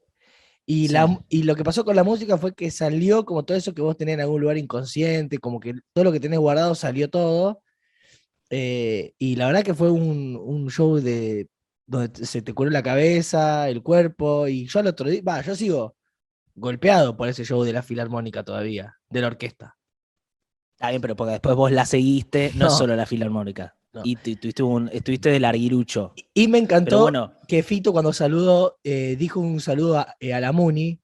Y, 0.65 0.89
la, 0.89 1.05
Sí. 1.07 1.11
mu- 1.13 1.19
y 1.29 1.43
lo 1.43 1.55
que 1.55 1.63
pasó 1.63 1.83
con 1.83 1.95
la 1.95 2.03
música 2.03 2.37
fue 2.37 2.53
que 2.53 2.69
salió 2.69 3.25
como 3.25 3.43
todo 3.43 3.57
eso 3.57 3.73
que 3.73 3.81
vos 3.81 3.97
tenés 3.97 4.13
en 4.15 4.21
algún 4.21 4.41
lugar 4.41 4.57
inconsciente, 4.57 5.37
como 5.39 5.59
que 5.59 5.73
todo 5.93 6.03
lo 6.05 6.11
que 6.11 6.19
tenés 6.19 6.39
guardado 6.39 6.75
salió 6.75 7.09
todo. 7.09 7.61
eh, 8.49 9.13
y 9.17 9.35
la 9.37 9.47
verdad 9.47 9.63
que 9.63 9.73
fue 9.73 9.89
un, 9.89 10.35
un 10.35 10.69
show 10.69 10.97
de 10.99 11.47
donde 11.91 12.25
se 12.25 12.41
te 12.41 12.53
curó 12.53 12.69
la 12.71 12.81
cabeza, 12.83 13.67
el 13.69 13.83
cuerpo. 13.83 14.48
Y 14.48 14.65
yo 14.67 14.79
al 14.79 14.88
otro 14.88 15.10
día, 15.10 15.21
va, 15.27 15.41
yo 15.41 15.55
sigo 15.55 15.95
golpeado 16.55 17.15
por 17.17 17.27
ese 17.27 17.43
show 17.45 17.63
de 17.63 17.74
la 17.74 17.83
filarmónica 17.83 18.43
todavía, 18.43 18.95
de 19.10 19.21
la 19.21 19.27
orquesta. 19.27 19.77
Está 20.75 20.89
bien, 20.89 21.01
pero 21.01 21.15
porque 21.15 21.33
después 21.33 21.55
vos 21.55 21.71
la 21.71 21.86
seguiste, 21.86 22.51
no, 22.55 22.65
No. 22.65 22.71
solo 22.71 22.95
la 22.95 23.05
filarmónica. 23.05 23.75
No. 23.93 24.01
Y 24.05 24.15
tu- 24.15 24.36
tuviste, 24.38 24.63
un, 24.63 24.89
estuviste 24.93 25.29
de 25.29 25.39
larguirucho. 25.39 26.13
Y 26.33 26.48
me 26.48 26.57
encantó. 26.57 27.01
Bueno, 27.01 27.33
que 27.48 27.62
Fito 27.62 27.91
cuando 27.91 28.13
saludó, 28.13 28.79
eh, 28.83 29.15
dijo 29.19 29.39
un 29.41 29.60
saludo 29.60 30.00
a, 30.00 30.15
eh, 30.19 30.33
a 30.33 30.39
la 30.39 30.51
MUNI, 30.53 31.00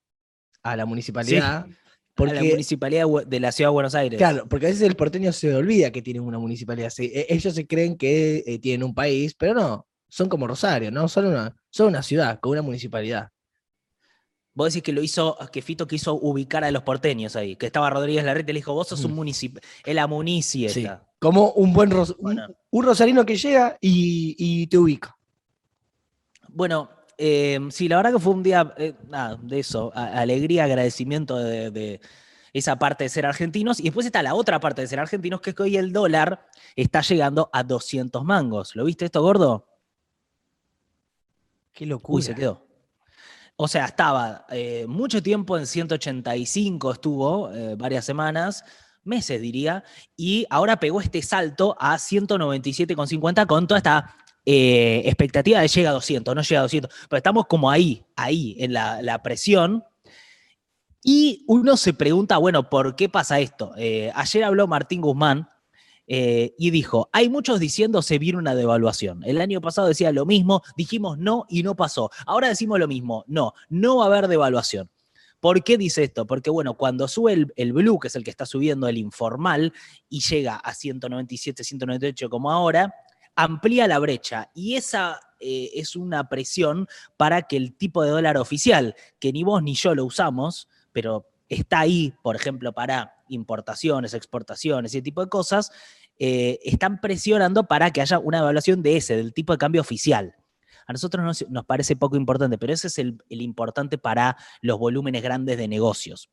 a 0.63 0.75
la 0.77 0.85
municipalidad, 0.85 1.55
a 1.57 1.67
porque, 2.15 2.33
la 2.35 2.43
municipalidad 2.43 3.05
de 3.27 3.39
la 3.41 3.51
ciudad 3.51 3.69
de 3.69 3.73
Buenos 3.73 3.93
Aires. 3.93 4.17
claro, 4.17 4.47
porque 4.47 4.67
a 4.67 4.69
veces 4.69 4.83
el 4.83 4.95
porteño 4.95 5.31
se 5.33 5.53
olvida 5.53 5.91
que 5.91 6.01
tienen 6.01 6.23
una 6.23 6.39
municipalidad. 6.39 6.91
e- 6.97 7.25
ellos 7.29 7.53
se 7.53 7.67
creen 7.67 7.97
que 7.97 8.43
eh, 8.47 8.57
tienen 8.59 8.83
un 8.83 8.93
país, 8.95 9.35
pero 9.37 9.53
no, 9.53 9.86
son 10.09 10.29
como 10.29 10.47
Rosario, 10.47 10.91
¿no? 10.91 11.07
Son 11.07 11.25
una, 11.25 11.55
son 11.69 11.87
una 11.87 12.03
ciudad 12.03 12.39
con 12.39 12.51
una 12.53 12.61
municipalidad. 12.61 13.29
Vos 14.53 14.73
decís 14.73 14.81
que 14.81 14.91
lo 14.91 15.03
hizo, 15.03 15.37
que 15.51 15.61
Fito 15.61 15.87
quiso 15.87 16.15
ubicar 16.15 16.63
a 16.63 16.71
los 16.71 16.81
porteños 16.81 17.35
ahí, 17.35 17.55
que 17.55 17.67
estaba 17.67 17.91
Rodríguez 17.91 18.25
Larreta 18.25 18.49
y 18.49 18.53
le 18.55 18.59
dijo, 18.59 18.73
vos 18.73 18.87
sos 18.87 19.05
un 19.05 19.11
Mm. 19.11 19.15
municipio, 19.15 19.61
es 19.85 19.93
la 19.95 20.07
munici 20.07 20.67
Sí. 20.67 20.79
esta. 20.81 21.05
Como 21.19 21.51
un 21.51 21.73
buen 21.73 21.91
un, 21.93 22.83
rosarino 22.83 23.25
que 23.25 23.35
llega 23.37 23.77
y, 23.81 24.65
te 24.67 24.77
ubica. 24.77 25.15
Bueno, 26.49 26.89
eh, 27.17 27.59
sí, 27.69 27.87
la 27.87 27.97
verdad 27.97 28.13
que 28.13 28.19
fue 28.19 28.33
un 28.33 28.43
día 28.43 28.73
eh, 28.77 28.93
de 29.41 29.59
eso, 29.59 29.91
alegría, 29.93 30.63
agradecimiento 30.63 31.37
de, 31.37 31.99
esa 32.53 32.79
parte 32.79 33.03
de 33.03 33.09
ser 33.09 33.25
argentinos. 33.27 33.79
Y 33.79 33.83
después 33.83 34.05
está 34.07 34.23
la 34.23 34.33
otra 34.33 34.59
parte 34.59 34.81
de 34.81 34.87
ser 34.87 34.99
argentinos, 34.99 35.41
que 35.41 35.51
es 35.51 35.55
que 35.55 35.63
hoy 35.63 35.77
el 35.77 35.91
dólar 35.93 36.47
está 36.75 37.01
llegando 37.01 37.49
a 37.53 37.63
200 37.63 38.23
mangos. 38.23 38.75
¿Lo 38.75 38.85
viste 38.85 39.05
esto, 39.05 39.21
gordo? 39.21 39.67
Qué 41.77 41.85
locura. 41.85 42.15
Uy, 42.15 42.23
se 42.23 42.33
quedó. 42.33 42.65
O 43.55 43.67
sea, 43.67 43.85
estaba 43.85 44.45
eh, 44.49 44.85
mucho 44.87 45.21
tiempo 45.21 45.57
en 45.57 45.67
185, 45.67 46.91
estuvo 46.91 47.51
varias 47.77 48.05
semanas 48.05 48.63
meses, 49.07 49.41
diría, 49.41 49.83
y 50.15 50.45
ahora 50.49 50.79
pegó 50.79 51.01
este 51.01 51.21
salto 51.21 51.75
a 51.79 51.95
197,50 51.95 53.47
con 53.47 53.65
toda 53.65 53.77
esta 53.79 54.15
eh, 54.49 55.01
expectativa 55.05 55.59
de 55.59 55.67
llega 55.67 55.89
a 55.89 55.93
200, 55.93 56.33
no 56.33 56.41
llega 56.41 56.59
a 56.61 56.63
200, 56.63 56.91
pero 57.09 57.17
estamos 57.17 57.47
como 57.47 57.71
ahí, 57.71 58.05
ahí, 58.15 58.55
en 58.59 58.71
la, 58.73 59.21
presión. 59.23 59.83
Y 61.03 61.43
uno 61.47 61.75
se 61.77 61.93
pregunta, 61.93 62.37
bueno, 62.37 62.69
¿por 62.69 62.95
qué 62.95 63.09
pasa 63.09 63.39
esto? 63.39 63.73
Eh, 63.77 64.09
ayer 64.15 64.43
habló 64.43 64.67
Martín 64.67 65.01
Guzmán 65.01 65.49
eh, 66.07 66.53
y 66.57 66.71
dijo, 66.71 67.09
hay 67.11 67.29
muchos 67.29 67.59
diciendo 67.59 68.01
se 68.01 68.17
viene 68.17 68.39
una 68.39 68.55
devaluación. 68.55 69.23
El 69.25 69.41
año 69.41 69.59
pasado 69.61 69.87
decía 69.87 70.11
lo 70.11 70.25
mismo, 70.25 70.63
dijimos 70.77 71.17
no 71.17 71.45
y 71.49 71.63
no 71.63 71.75
pasó. 71.75 72.09
Ahora 72.25 72.47
decimos 72.47 72.79
lo 72.79 72.87
mismo, 72.87 73.25
no, 73.27 73.53
no 73.69 73.97
va 73.97 74.05
a 74.05 74.07
haber 74.07 74.27
devaluación. 74.27 74.89
¿Por 75.39 75.63
qué 75.63 75.77
dice 75.77 76.03
esto? 76.03 76.25
Porque, 76.25 76.49
bueno, 76.49 76.75
cuando 76.75 77.07
sube 77.07 77.47
el, 77.55 77.73
blue, 77.73 77.99
que 77.99 78.07
es 78.07 78.15
el 78.15 78.23
que 78.23 78.31
está 78.31 78.45
subiendo 78.45 78.87
el 78.87 78.97
informal, 78.97 79.71
y 80.09 80.21
llega 80.21 80.55
a 80.55 80.73
197, 80.73 81.63
198 81.63 82.29
como 82.29 82.51
ahora, 82.51 82.93
amplía 83.35 83.87
la 83.87 83.99
brecha. 83.99 84.49
Y 84.55 84.75
esa 84.75 85.19
eh, 85.39 85.69
es 85.75 85.95
una 85.95 86.27
presión 86.27 86.87
para 87.17 87.43
que 87.43 87.57
el 87.57 87.77
tipo 87.77 88.03
de 88.03 88.09
dólar 88.09 88.37
oficial, 88.37 88.95
que 89.19 89.31
ni 89.31 89.43
vos 89.43 89.61
ni 89.61 89.75
yo 89.75 89.93
lo 89.93 90.05
usamos, 90.05 90.67
pero 90.91 91.27
está 91.49 91.79
ahí, 91.79 92.13
por 92.21 92.35
ejemplo, 92.35 92.73
para 92.73 93.15
importaciones, 93.29 94.13
exportaciones, 94.13 94.91
ese 94.91 95.01
tipo 95.01 95.23
de 95.23 95.29
cosas, 95.29 95.71
eh, 96.19 96.59
están 96.63 96.99
presionando 96.99 97.67
para 97.67 97.91
que 97.91 98.01
haya 98.01 98.19
una 98.19 98.39
evaluación 98.39 98.81
de 98.81 98.97
ese, 98.97 99.15
del 99.15 99.33
tipo 99.33 99.53
de 99.53 99.59
cambio 99.59 99.81
oficial. 99.81 100.35
A 100.87 100.93
nosotros 100.93 101.43
nos, 101.49 101.65
parece 101.65 101.95
poco 101.95 102.15
importante, 102.15 102.57
pero 102.57 102.73
ese 102.73 102.87
es 102.87 102.97
el, 102.97 103.21
importante 103.29 103.97
para 103.97 104.37
los 104.61 104.79
volúmenes 104.79 105.21
grandes 105.21 105.57
de 105.57 105.67
negocios. 105.67 106.29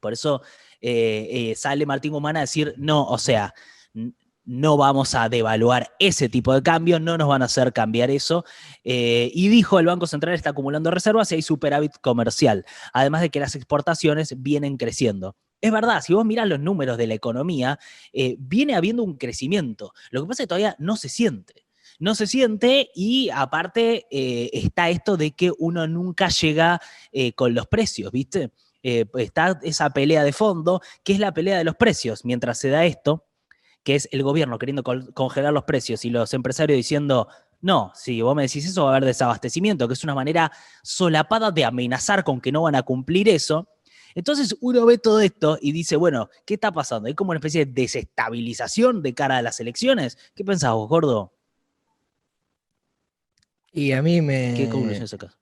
Por 0.00 0.12
eso 0.12 0.42
eh, 0.80 1.28
eh, 1.30 1.54
sale 1.56 1.84
Martín 1.84 2.12
Guzmán 2.12 2.36
a 2.36 2.40
decir, 2.40 2.74
no, 2.78 3.04
o 3.04 3.18
sea, 3.18 3.52
no 4.44 4.76
vamos 4.76 5.14
a 5.14 5.28
devaluar 5.28 5.94
ese 5.98 6.28
tipo 6.28 6.54
de 6.54 6.62
cambio, 6.62 7.00
no 7.00 7.16
nos 7.18 7.28
van 7.28 7.42
a 7.42 7.46
hacer 7.46 7.72
cambiar 7.72 8.10
eso. 8.10 8.44
Eh, 8.84 9.30
y 9.34 9.48
dijo, 9.48 9.78
el 9.78 9.86
Banco 9.86 10.06
Central 10.06 10.34
está 10.34 10.50
acumulando 10.50 10.90
reservas 10.90 11.30
y 11.32 11.36
hay 11.36 11.42
superávit 11.42 11.92
comercial, 12.00 12.64
además 12.92 13.20
de 13.22 13.30
que 13.30 13.40
las 13.40 13.54
exportaciones 13.54 14.34
vienen 14.42 14.76
creciendo. 14.76 15.36
Es 15.60 15.70
verdad, 15.70 16.02
si 16.02 16.12
vos 16.12 16.24
mirás 16.24 16.48
los 16.48 16.58
números 16.58 16.98
de 16.98 17.06
la 17.06 17.14
economía, 17.14 17.78
viene 18.38 18.74
habiendo 18.74 19.04
un 19.04 19.16
crecimiento. 19.16 19.92
Lo 20.10 20.22
que 20.22 20.26
pasa 20.26 20.42
es 20.42 20.46
que 20.46 20.48
todavía 20.48 20.74
no 20.80 20.96
se 20.96 21.08
siente 21.08 21.62
no 22.02 22.16
se 22.16 22.26
siente 22.26 22.90
y 22.96 23.30
aparte 23.30 24.06
eh, 24.10 24.50
está 24.52 24.90
esto 24.90 25.16
de 25.16 25.30
que 25.30 25.52
uno 25.56 25.86
nunca 25.86 26.28
llega 26.28 26.80
eh, 27.12 27.32
con 27.32 27.54
los 27.54 27.68
precios, 27.68 28.10
¿viste? 28.10 28.50
Eh, 28.82 29.06
está 29.14 29.60
esa 29.62 29.90
pelea 29.90 30.24
de 30.24 30.32
fondo, 30.32 30.80
que 31.04 31.12
es 31.12 31.20
la 31.20 31.32
pelea 31.32 31.56
de 31.58 31.62
los 31.62 31.76
precios. 31.76 32.24
Mientras 32.24 32.58
se 32.58 32.70
da 32.70 32.84
esto, 32.84 33.26
que 33.82 33.94
es 33.94 34.08
el 34.12 34.22
gobierno 34.22 34.58
queriendo 34.58 34.82
congelar 34.82 35.52
los 35.52 35.64
precios 35.64 36.04
y 36.04 36.10
los 36.10 36.32
empresarios 36.34 36.76
diciendo, 36.76 37.28
no, 37.60 37.92
si 37.94 38.20
vos 38.20 38.34
me 38.34 38.42
decís 38.42 38.66
eso 38.66 38.84
va 38.84 38.90
a 38.90 38.96
haber 38.96 39.06
desabastecimiento, 39.06 39.88
que 39.88 39.94
es 39.94 40.04
una 40.04 40.14
manera 40.14 40.52
solapada 40.82 41.50
de 41.50 41.64
amenazar 41.64 42.24
con 42.24 42.40
que 42.40 42.52
no 42.52 42.62
van 42.62 42.74
a 42.74 42.82
cumplir 42.82 43.28
eso. 43.28 43.68
Entonces 44.14 44.56
uno 44.60 44.84
ve 44.84 44.98
todo 44.98 45.20
esto 45.20 45.58
y 45.60 45.72
dice, 45.72 45.96
bueno, 45.96 46.28
¿qué 46.44 46.54
está 46.54 46.70
pasando? 46.70 47.08
¿Hay 47.08 47.14
como 47.14 47.30
una 47.30 47.38
especie 47.38 47.64
de 47.64 47.72
desestabilización 47.72 49.02
de 49.02 49.14
cara 49.14 49.38
a 49.38 49.42
las 49.42 49.58
elecciones? 49.60 50.18
¿Qué 50.34 50.44
pensás 50.44 50.72
vos, 50.72 50.88
gordo? 50.88 51.32
Y 53.72 53.92
a 53.92 54.02
mí 54.02 54.20
me. 54.20 54.52
¿Qué 54.54 54.68
conclusión 54.68 55.08
sacas? 55.08 55.38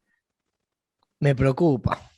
Me 1.18 1.34
preocupa. 1.34 2.10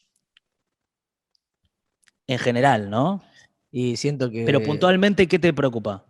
En 2.26 2.38
general, 2.38 2.90
¿no? 2.90 3.22
Y 3.70 3.96
siento 3.96 4.30
que. 4.30 4.44
Pero 4.44 4.62
puntualmente, 4.62 5.26
¿qué 5.26 5.38
te 5.38 5.54
preocupa? 5.54 6.04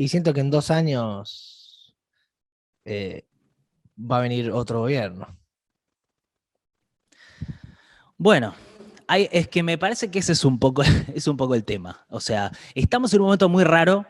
Y 0.00 0.06
siento 0.06 0.32
que 0.32 0.38
en 0.38 0.48
dos 0.48 0.70
años 0.70 1.92
eh, 2.84 3.26
va 3.98 4.18
a 4.18 4.20
venir 4.20 4.52
otro 4.52 4.78
gobierno. 4.78 5.26
Bueno, 8.16 8.54
es 9.08 9.48
que 9.48 9.64
me 9.64 9.76
parece 9.76 10.08
que 10.08 10.20
ese 10.20 10.34
es 10.34 10.44
un, 10.44 10.60
poco, 10.60 10.82
es 11.12 11.26
un 11.26 11.36
poco 11.36 11.56
el 11.56 11.64
tema. 11.64 12.06
O 12.10 12.20
sea, 12.20 12.52
estamos 12.76 13.12
en 13.12 13.22
un 13.22 13.26
momento 13.26 13.48
muy 13.48 13.64
raro 13.64 14.06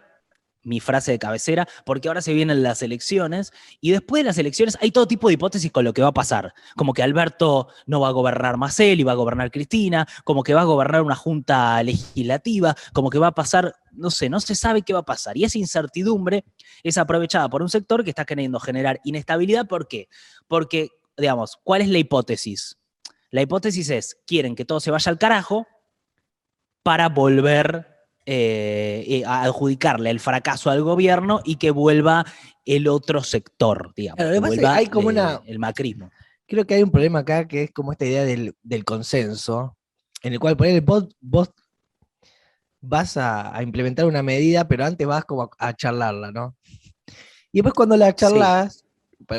mi 0.62 0.80
frase 0.80 1.12
de 1.12 1.18
cabecera, 1.18 1.68
porque 1.84 2.08
ahora 2.08 2.20
se 2.20 2.34
vienen 2.34 2.62
las 2.62 2.82
elecciones 2.82 3.52
y 3.80 3.92
después 3.92 4.20
de 4.20 4.24
las 4.24 4.38
elecciones 4.38 4.76
hay 4.80 4.90
todo 4.90 5.06
tipo 5.06 5.28
de 5.28 5.34
hipótesis 5.34 5.70
con 5.72 5.84
lo 5.84 5.92
que 5.92 6.02
va 6.02 6.08
a 6.08 6.12
pasar, 6.12 6.52
como 6.76 6.92
que 6.92 7.02
Alberto 7.02 7.68
no 7.86 8.00
va 8.00 8.08
a 8.08 8.12
gobernar 8.12 8.56
más 8.56 8.78
él 8.80 9.00
y 9.00 9.04
va 9.04 9.12
a 9.12 9.16
gobernar 9.16 9.50
Cristina, 9.50 10.06
como 10.24 10.42
que 10.42 10.54
va 10.54 10.62
a 10.62 10.64
gobernar 10.64 11.02
una 11.02 11.14
junta 11.16 11.82
legislativa, 11.82 12.74
como 12.92 13.10
que 13.10 13.18
va 13.18 13.28
a 13.28 13.34
pasar, 13.34 13.74
no 13.92 14.10
sé, 14.10 14.28
no 14.28 14.40
se 14.40 14.54
sabe 14.54 14.82
qué 14.82 14.92
va 14.92 15.00
a 15.00 15.04
pasar. 15.04 15.36
Y 15.36 15.44
esa 15.44 15.58
incertidumbre 15.58 16.44
es 16.82 16.98
aprovechada 16.98 17.48
por 17.48 17.62
un 17.62 17.68
sector 17.68 18.04
que 18.04 18.10
está 18.10 18.24
queriendo 18.24 18.60
generar 18.60 19.00
inestabilidad. 19.04 19.66
¿Por 19.66 19.88
qué? 19.88 20.08
Porque, 20.46 20.90
digamos, 21.16 21.58
¿cuál 21.62 21.82
es 21.82 21.88
la 21.88 21.98
hipótesis? 21.98 22.78
La 23.30 23.42
hipótesis 23.42 23.90
es, 23.90 24.16
quieren 24.26 24.54
que 24.54 24.64
todo 24.64 24.80
se 24.80 24.90
vaya 24.90 25.10
al 25.10 25.18
carajo 25.18 25.66
para 26.82 27.08
volver 27.08 27.98
eh, 28.30 29.23
a 29.25 29.44
adjudicarle 29.44 30.11
el 30.11 30.20
fracaso 30.20 30.68
al 30.68 30.82
gobierno 30.82 31.40
y 31.47 31.56
que 31.56 31.70
vuelva 31.70 32.26
el 32.66 32.87
otro 32.87 33.23
sector, 33.23 33.94
digamos. 33.97 34.23
hay 34.66 34.88
como 34.88 35.08
una, 35.08 35.40
el 35.47 35.58
macrismo. 35.58 36.11
Creo 36.47 36.66
que 36.66 36.75
hay 36.75 36.82
un 36.82 36.90
problema 36.90 37.20
acá 37.20 37.49
que 37.49 37.62
es 37.62 37.70
como 37.70 37.90
esta 37.90 38.04
idea 38.04 38.26
del, 38.26 38.85
consenso, 38.85 39.78
en 40.23 40.35
el 40.35 40.40
cual 40.40 40.58
por 40.58 40.68
vos, 40.82 41.08
vos 41.23 41.50
vas 42.82 43.16
a, 43.16 43.62
implementar 43.62 44.04
una 44.04 44.23
medida, 44.23 44.68
pero 44.68 44.85
antes 44.85 45.06
vas 45.06 45.25
como 45.25 45.49
a, 45.58 45.73
charlarla, 45.73 46.30
¿no? 46.30 46.54
Y 47.50 47.62
después 47.62 47.73
cuando 47.73 47.97
la 47.97 48.14
charlas, 48.14 48.85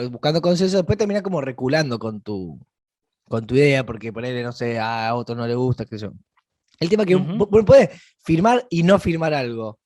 buscando 0.10 0.42
consenso, 0.42 0.78
después 0.78 0.98
termina 0.98 1.22
como 1.22 1.42
reculando 1.42 2.00
con 2.00 2.22
tu, 2.22 2.60
con 3.26 3.46
tu 3.46 3.54
idea, 3.54 3.86
porque 3.86 4.12
por 4.12 4.28
no 4.28 4.52
sé, 4.52 4.80
a 4.80 5.14
otro 5.14 5.36
no 5.36 5.46
le 5.46 5.54
gusta, 5.54 5.86
qué 5.86 6.00
sé 6.00 6.06
yo. 6.06 6.14
El 6.80 6.90
tema 6.90 7.06
que 7.06 7.18
puede 7.18 7.92
firmar 8.24 8.66
y 8.70 8.84
no 8.84 9.00
firmar 9.00 9.34
algo. 9.34 9.80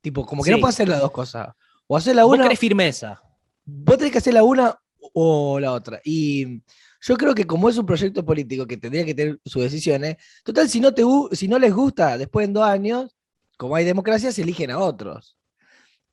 Tipo, 0.00 0.24
como 0.24 0.42
que 0.42 0.52
no 0.52 0.60
puede 0.60 0.70
hacer 0.70 0.88
las 0.88 1.00
dos 1.00 1.10
cosas. 1.10 1.48
O 1.86 1.96
hacer 1.96 2.14
la 2.14 2.26
una. 2.26 2.36
Vos 2.36 2.44
querés 2.44 2.58
firmeza. 2.58 3.20
Vos 3.64 3.98
tenés 3.98 4.12
que 4.12 4.18
hacer 4.18 4.34
la 4.34 4.44
una 4.44 4.78
o 5.14 5.58
la 5.58 5.72
otra. 5.72 6.00
Y 6.04 6.62
yo 7.00 7.16
creo 7.16 7.34
que 7.34 7.46
como 7.46 7.68
es 7.68 7.76
un 7.76 7.86
proyecto 7.86 8.24
político 8.24 8.66
que 8.66 8.76
tendría 8.76 9.04
que 9.04 9.14
tener 9.14 9.40
sus 9.44 9.62
decisiones, 9.62 10.16
total, 10.44 10.68
si 10.68 10.80
no, 10.80 10.94
te, 10.94 11.02
si 11.32 11.48
no 11.48 11.58
les 11.58 11.72
gusta 11.72 12.16
después 12.18 12.46
en 12.46 12.52
dos 12.52 12.64
años, 12.64 13.16
como 13.56 13.74
hay 13.74 13.84
democracia, 13.84 14.32
se 14.32 14.42
eligen 14.42 14.70
a 14.70 14.78
otros. 14.78 15.36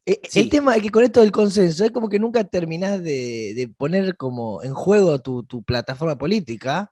E, 0.05 0.21
el 0.33 0.49
tema 0.49 0.75
es 0.75 0.83
que 0.83 0.91
con 0.91 1.03
esto 1.03 1.21
del 1.21 1.31
consenso 1.31 1.85
es 1.85 1.91
como 1.91 2.09
que 2.09 2.19
nunca 2.19 2.43
terminás 2.43 3.03
de, 3.03 3.71
poner 3.77 4.17
como 4.17 4.63
en 4.63 4.73
juego 4.73 5.19
tu, 5.19 5.63
plataforma 5.63 6.17
política. 6.17 6.91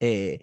Eh, 0.00 0.40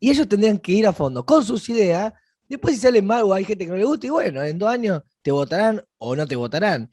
y 0.00 0.10
ellos 0.10 0.28
tendrían 0.28 0.58
que 0.58 0.72
ir 0.72 0.86
a 0.86 0.92
fondo 0.92 1.24
con 1.24 1.44
sus 1.44 1.68
ideas. 1.68 2.12
Después, 2.48 2.76
si 2.76 2.80
salen 2.80 3.06
mal 3.06 3.24
o 3.24 3.34
hay 3.34 3.44
gente 3.44 3.64
que 3.64 3.70
no 3.70 3.76
le 3.76 3.84
gusta, 3.84 4.06
y 4.06 4.10
bueno, 4.10 4.42
en 4.42 4.58
dos 4.58 4.68
años 4.68 5.02
te 5.22 5.30
votarán 5.30 5.82
o 5.98 6.16
no 6.16 6.26
te 6.26 6.36
votarán. 6.36 6.90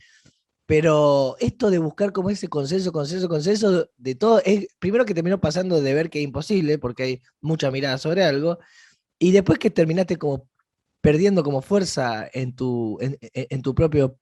Pero 0.66 1.36
esto 1.40 1.70
de 1.70 1.78
buscar 1.78 2.12
como 2.12 2.30
ese 2.30 2.48
consenso, 2.48 2.92
consenso, 2.92 3.30
consenso 3.30 3.88
de 3.98 4.16
todo, 4.16 4.42
es 4.44 4.68
primero 4.80 5.06
que 5.06 5.14
terminó 5.14 5.40
pasando 5.40 5.80
de 5.82 5.94
ver 5.94 6.10
que 6.10 6.20
es 6.20 6.26
imposible, 6.26 6.80
porque 6.80 7.04
hay 7.04 7.22
mucha 7.42 7.70
mirada 7.72 7.98
sobre 7.98 8.24
algo, 8.24 8.58
y 9.20 9.32
después 9.32 9.60
que 9.60 9.70
terminaste 9.70 10.18
como 10.18 10.50
perdiendo 11.02 11.44
como 11.44 11.62
fuerza 11.62 12.28
en 12.34 12.56
tu, 12.56 12.98
en, 13.00 13.62
tu 13.62 13.76
propio 13.76 14.18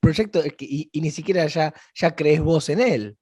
proyecto 0.00 0.42
y, 0.58 0.90
ni 0.94 1.10
siquiera 1.10 1.46
ya, 1.46 1.74
ya 1.94 2.16
crees 2.16 2.40
vos 2.40 2.70
en 2.70 2.80
él. 2.80 3.18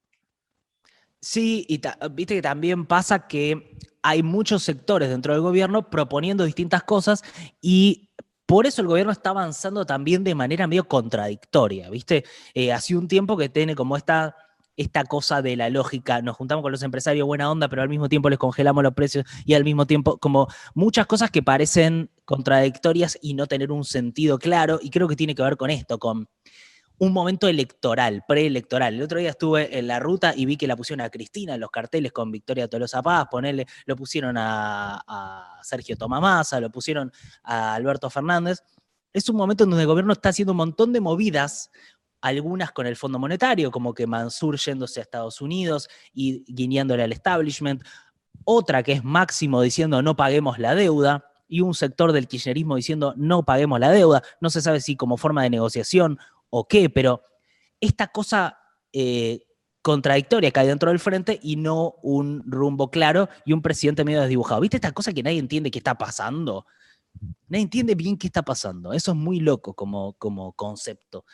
Sí, 1.20 1.66
y 1.68 1.80
viste 2.12 2.34
que 2.36 2.42
también 2.42 2.86
pasa 2.86 3.26
que 3.26 3.76
hay 4.02 4.22
muchos 4.22 4.62
sectores 4.62 5.10
dentro 5.10 5.34
del 5.34 5.42
gobierno 5.42 5.90
proponiendo 5.90 6.44
distintas 6.44 6.82
cosas 6.82 7.22
y 7.60 8.08
por 8.46 8.66
eso 8.66 8.80
el 8.80 8.88
gobierno 8.88 9.12
está 9.12 9.30
avanzando 9.30 9.84
también 9.84 10.24
de 10.24 10.34
manera 10.34 10.66
medio 10.66 10.88
contradictoria, 10.88 11.90
¿viste? 11.90 12.24
Eh, 12.54 12.72
hace 12.72 12.96
un 12.96 13.06
tiempo 13.06 13.36
que 13.36 13.48
tiene 13.48 13.74
como 13.76 13.96
esta 13.96 14.34
esta 14.76 15.04
cosa 15.04 15.42
de 15.42 15.56
la 15.56 15.68
lógica, 15.68 16.22
nos 16.22 16.36
juntamos 16.36 16.62
con 16.62 16.72
los 16.72 16.82
empresarios 16.82 17.26
buena 17.26 17.50
onda, 17.50 17.68
pero 17.68 17.82
al 17.82 17.90
mismo 17.90 18.08
tiempo 18.08 18.30
les 18.30 18.38
congelamos 18.38 18.82
los 18.82 18.94
precios 18.94 19.26
y 19.44 19.52
al 19.52 19.62
mismo 19.62 19.86
tiempo, 19.86 20.16
como 20.16 20.48
muchas 20.74 21.06
cosas 21.06 21.30
que 21.30 21.42
parecen 21.42 22.10
contradictorias 22.24 23.18
y 23.20 23.34
no 23.34 23.46
tener 23.46 23.72
un 23.72 23.84
sentido 23.84 24.38
claro, 24.38 24.78
y 24.80 24.88
creo 24.88 25.06
que 25.06 25.16
tiene 25.16 25.34
que 25.34 25.42
ver 25.42 25.58
con 25.58 25.68
esto, 25.68 25.98
con 25.98 26.28
un 27.00 27.14
momento 27.14 27.48
electoral, 27.48 28.24
preelectoral. 28.28 28.94
El 28.94 29.02
otro 29.02 29.18
día 29.18 29.30
estuve 29.30 29.78
en 29.78 29.86
la 29.86 29.98
ruta 29.98 30.34
y 30.36 30.44
vi 30.44 30.58
que 30.58 30.66
la 30.66 30.76
pusieron 30.76 31.00
a 31.04 31.08
Cristina 31.08 31.54
en 31.54 31.60
los 31.60 31.70
carteles 31.70 32.12
con 32.12 32.30
Victoria 32.30 32.68
Tolosa 32.68 33.02
Paz, 33.02 33.26
ponerle, 33.30 33.66
lo 33.86 33.96
pusieron 33.96 34.36
a, 34.36 35.02
a 35.06 35.60
Sergio 35.62 35.96
Tomamasa, 35.96 36.60
lo 36.60 36.70
pusieron 36.70 37.10
a 37.42 37.74
Alberto 37.74 38.10
Fernández. 38.10 38.62
Es 39.14 39.30
un 39.30 39.36
momento 39.36 39.64
en 39.64 39.70
donde 39.70 39.84
el 39.84 39.88
gobierno 39.88 40.12
está 40.12 40.28
haciendo 40.28 40.52
un 40.52 40.58
montón 40.58 40.92
de 40.92 41.00
movidas, 41.00 41.70
algunas 42.20 42.70
con 42.70 42.86
el 42.86 42.96
Fondo 42.96 43.18
Monetario, 43.18 43.70
como 43.70 43.94
que 43.94 44.06
Mansur 44.06 44.58
yéndose 44.58 45.00
a 45.00 45.02
Estados 45.02 45.40
Unidos 45.40 45.88
y 46.12 46.44
guiñándole 46.52 47.02
al 47.02 47.12
establishment, 47.12 47.82
otra 48.44 48.82
que 48.82 48.92
es 48.92 49.04
Máximo 49.04 49.62
diciendo 49.62 50.02
no 50.02 50.16
paguemos 50.16 50.58
la 50.58 50.74
deuda, 50.74 51.24
y 51.48 51.62
un 51.62 51.74
sector 51.74 52.12
del 52.12 52.28
kirchnerismo 52.28 52.76
diciendo 52.76 53.12
no 53.16 53.42
paguemos 53.42 53.80
la 53.80 53.90
deuda. 53.90 54.22
No 54.40 54.50
se 54.50 54.60
sabe 54.62 54.80
si 54.80 54.96
como 54.96 55.16
forma 55.16 55.42
de 55.42 55.50
negociación 55.50 56.18
o 56.50 56.66
qué, 56.66 56.90
pero 56.90 57.22
esta 57.80 58.08
cosa 58.08 58.58
eh, 58.92 59.46
contradictoria 59.82 60.50
que 60.50 60.60
hay 60.60 60.66
dentro 60.66 60.90
del 60.90 60.98
frente 60.98 61.38
y 61.42 61.56
no 61.56 61.94
un 62.02 62.42
rumbo 62.46 62.90
claro 62.90 63.28
y 63.44 63.52
un 63.52 63.62
presidente 63.62 64.04
medio 64.04 64.20
desdibujado. 64.20 64.60
¿Viste 64.60 64.76
esta 64.76 64.92
cosa 64.92 65.12
que 65.12 65.22
nadie 65.22 65.38
entiende 65.38 65.70
qué 65.70 65.78
está 65.78 65.96
pasando? 65.96 66.66
Nadie 67.48 67.62
entiende 67.62 67.94
bien 67.94 68.18
qué 68.18 68.26
está 68.26 68.42
pasando. 68.42 68.92
Eso 68.92 69.12
es 69.12 69.16
muy 69.16 69.40
loco 69.40 69.74
como, 69.74 70.14
como 70.14 70.52
concepto. 70.52 71.24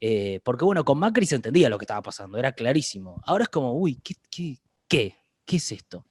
Eh, 0.00 0.40
porque 0.44 0.64
bueno, 0.64 0.84
con 0.84 0.98
Macri 0.98 1.26
se 1.26 1.36
entendía 1.36 1.68
lo 1.68 1.78
que 1.78 1.84
estaba 1.84 2.02
pasando, 2.02 2.38
era 2.38 2.52
clarísimo. 2.52 3.20
Ahora 3.24 3.44
es 3.44 3.48
como, 3.48 3.72
uy, 3.72 4.00
¿qué, 4.02 4.14
qué, 4.30 4.58
qué? 4.86 5.16
¿Qué 5.44 5.56
es 5.56 5.72
esto? 5.72 6.04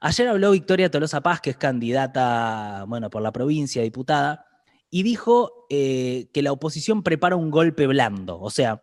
Ayer 0.00 0.28
habló 0.28 0.52
Victoria 0.52 0.90
Tolosa 0.90 1.20
Paz, 1.22 1.40
que 1.40 1.50
es 1.50 1.56
candidata, 1.56 2.84
bueno, 2.86 3.10
por 3.10 3.22
la 3.22 3.32
provincia, 3.32 3.82
diputada, 3.82 4.46
y 4.90 5.02
dijo 5.02 5.66
eh, 5.70 6.28
que 6.32 6.42
la 6.42 6.52
oposición 6.52 7.02
prepara 7.02 7.36
un 7.36 7.50
golpe 7.50 7.86
blando. 7.86 8.40
O 8.40 8.50
sea, 8.50 8.82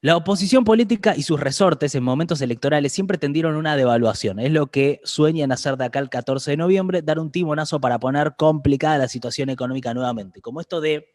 la 0.00 0.16
oposición 0.16 0.64
política 0.64 1.14
y 1.16 1.22
sus 1.22 1.38
resortes 1.38 1.94
en 1.94 2.02
momentos 2.02 2.40
electorales 2.40 2.92
siempre 2.92 3.18
tendieron 3.18 3.54
una 3.54 3.76
devaluación. 3.76 4.40
Es 4.40 4.50
lo 4.50 4.66
que 4.66 5.00
sueñan 5.04 5.52
hacer 5.52 5.76
de 5.76 5.84
acá 5.84 6.00
el 6.00 6.10
14 6.10 6.50
de 6.50 6.56
noviembre, 6.56 7.02
dar 7.02 7.20
un 7.20 7.30
timonazo 7.30 7.80
para 7.80 8.00
poner 8.00 8.34
complicada 8.36 8.98
la 8.98 9.08
situación 9.08 9.48
económica 9.48 9.94
nuevamente. 9.94 10.40
Como 10.40 10.60
esto 10.60 10.80
de 10.80 11.12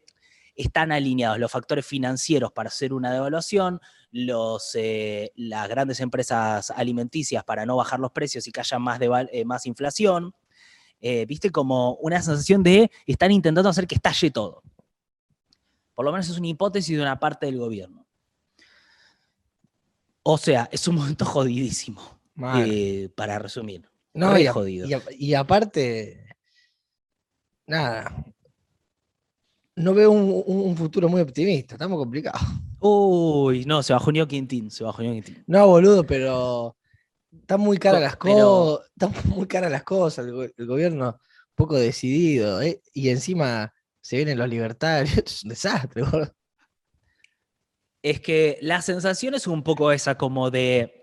están 0.55 0.91
alineados 0.91 1.37
los 1.37 1.51
factores 1.51 1.85
financieros 1.85 2.51
para 2.51 2.69
hacer 2.69 2.91
una 2.91 3.13
devaluación, 3.13 3.79
los, 4.11 4.71
eh, 4.75 5.31
las 5.35 5.69
grandes 5.69 5.99
empresas 5.99 6.71
alimenticias 6.71 7.43
para 7.43 7.65
no 7.65 7.75
bajar 7.75 7.99
los 7.99 8.11
precios 8.11 8.47
y 8.47 8.51
que 8.51 8.61
haya 8.61 8.79
más, 8.79 8.99
eh, 9.01 9.45
más 9.45 9.65
inflación, 9.65 10.33
eh, 10.99 11.25
viste, 11.25 11.51
como 11.51 11.95
una 11.95 12.21
sensación 12.21 12.63
de 12.63 12.91
están 13.05 13.31
intentando 13.31 13.69
hacer 13.69 13.87
que 13.87 13.95
estalle 13.95 14.31
todo. 14.31 14.63
Por 15.93 16.05
lo 16.05 16.11
menos 16.11 16.29
es 16.29 16.37
una 16.37 16.47
hipótesis 16.47 16.95
de 16.95 17.01
una 17.01 17.19
parte 17.19 17.45
del 17.45 17.57
gobierno. 17.57 18.05
O 20.23 20.37
sea, 20.37 20.67
es 20.71 20.87
un 20.87 20.95
momento 20.95 21.25
jodidísimo, 21.25 22.01
eh, 22.57 23.09
para 23.15 23.39
resumir. 23.39 23.89
No, 24.13 24.37
y, 24.37 24.47
jodido. 24.47 24.87
Y, 25.17 25.33
aparte, 25.35 26.27
nada, 27.67 28.25
no 29.75 29.93
veo 29.93 30.11
un, 30.11 30.75
futuro 30.75 31.07
muy 31.07 31.21
optimista, 31.21 31.75
estamos 31.75 31.99
complicados. 31.99 32.41
Uy, 32.79 33.63
no, 33.65 33.83
se 33.83 33.93
bajó 33.93 34.11
Quintín, 34.27 34.71
se 34.71 34.83
bajó 34.83 35.03
Quintín. 35.03 35.43
No, 35.45 35.67
boludo, 35.67 36.03
pero 36.03 36.75
están 37.39 37.61
muy 37.61 37.77
caras 37.77 38.01
las 38.01 38.15
cosas, 38.17 38.85
están 38.99 39.29
muy 39.29 39.47
caras 39.47 39.71
las 39.71 39.83
cosas, 39.83 40.25
el, 40.27 40.67
gobierno 40.67 41.19
poco 41.55 41.75
decidido, 41.75 42.61
¿eh? 42.61 42.81
y 42.93 43.09
encima 43.09 43.73
se 44.01 44.17
vienen 44.17 44.37
los 44.37 44.47
libertarios, 44.47 45.17
es 45.25 45.43
un 45.43 45.49
desastre, 45.49 46.03
Es 48.01 48.21
que 48.21 48.57
la 48.61 48.81
sensación 48.81 49.33
es 49.33 49.47
un 49.47 49.63
poco 49.63 49.91
esa, 49.91 50.17
como 50.17 50.51
de 50.51 50.93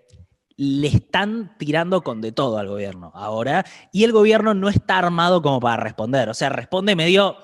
le 0.57 0.87
están 0.87 1.57
tirando 1.57 2.01
con 2.01 2.21
de 2.21 2.31
todo 2.31 2.57
al 2.57 2.69
gobierno 2.69 3.11
ahora, 3.13 3.65
y 3.91 4.05
el 4.05 4.13
gobierno 4.13 4.53
no 4.53 4.69
está 4.69 4.97
armado 4.97 5.41
como 5.41 5.59
para 5.59 5.83
responder, 5.83 6.29
o 6.29 6.33
sea, 6.33 6.49
responde 6.49 6.95
medio 6.95 7.37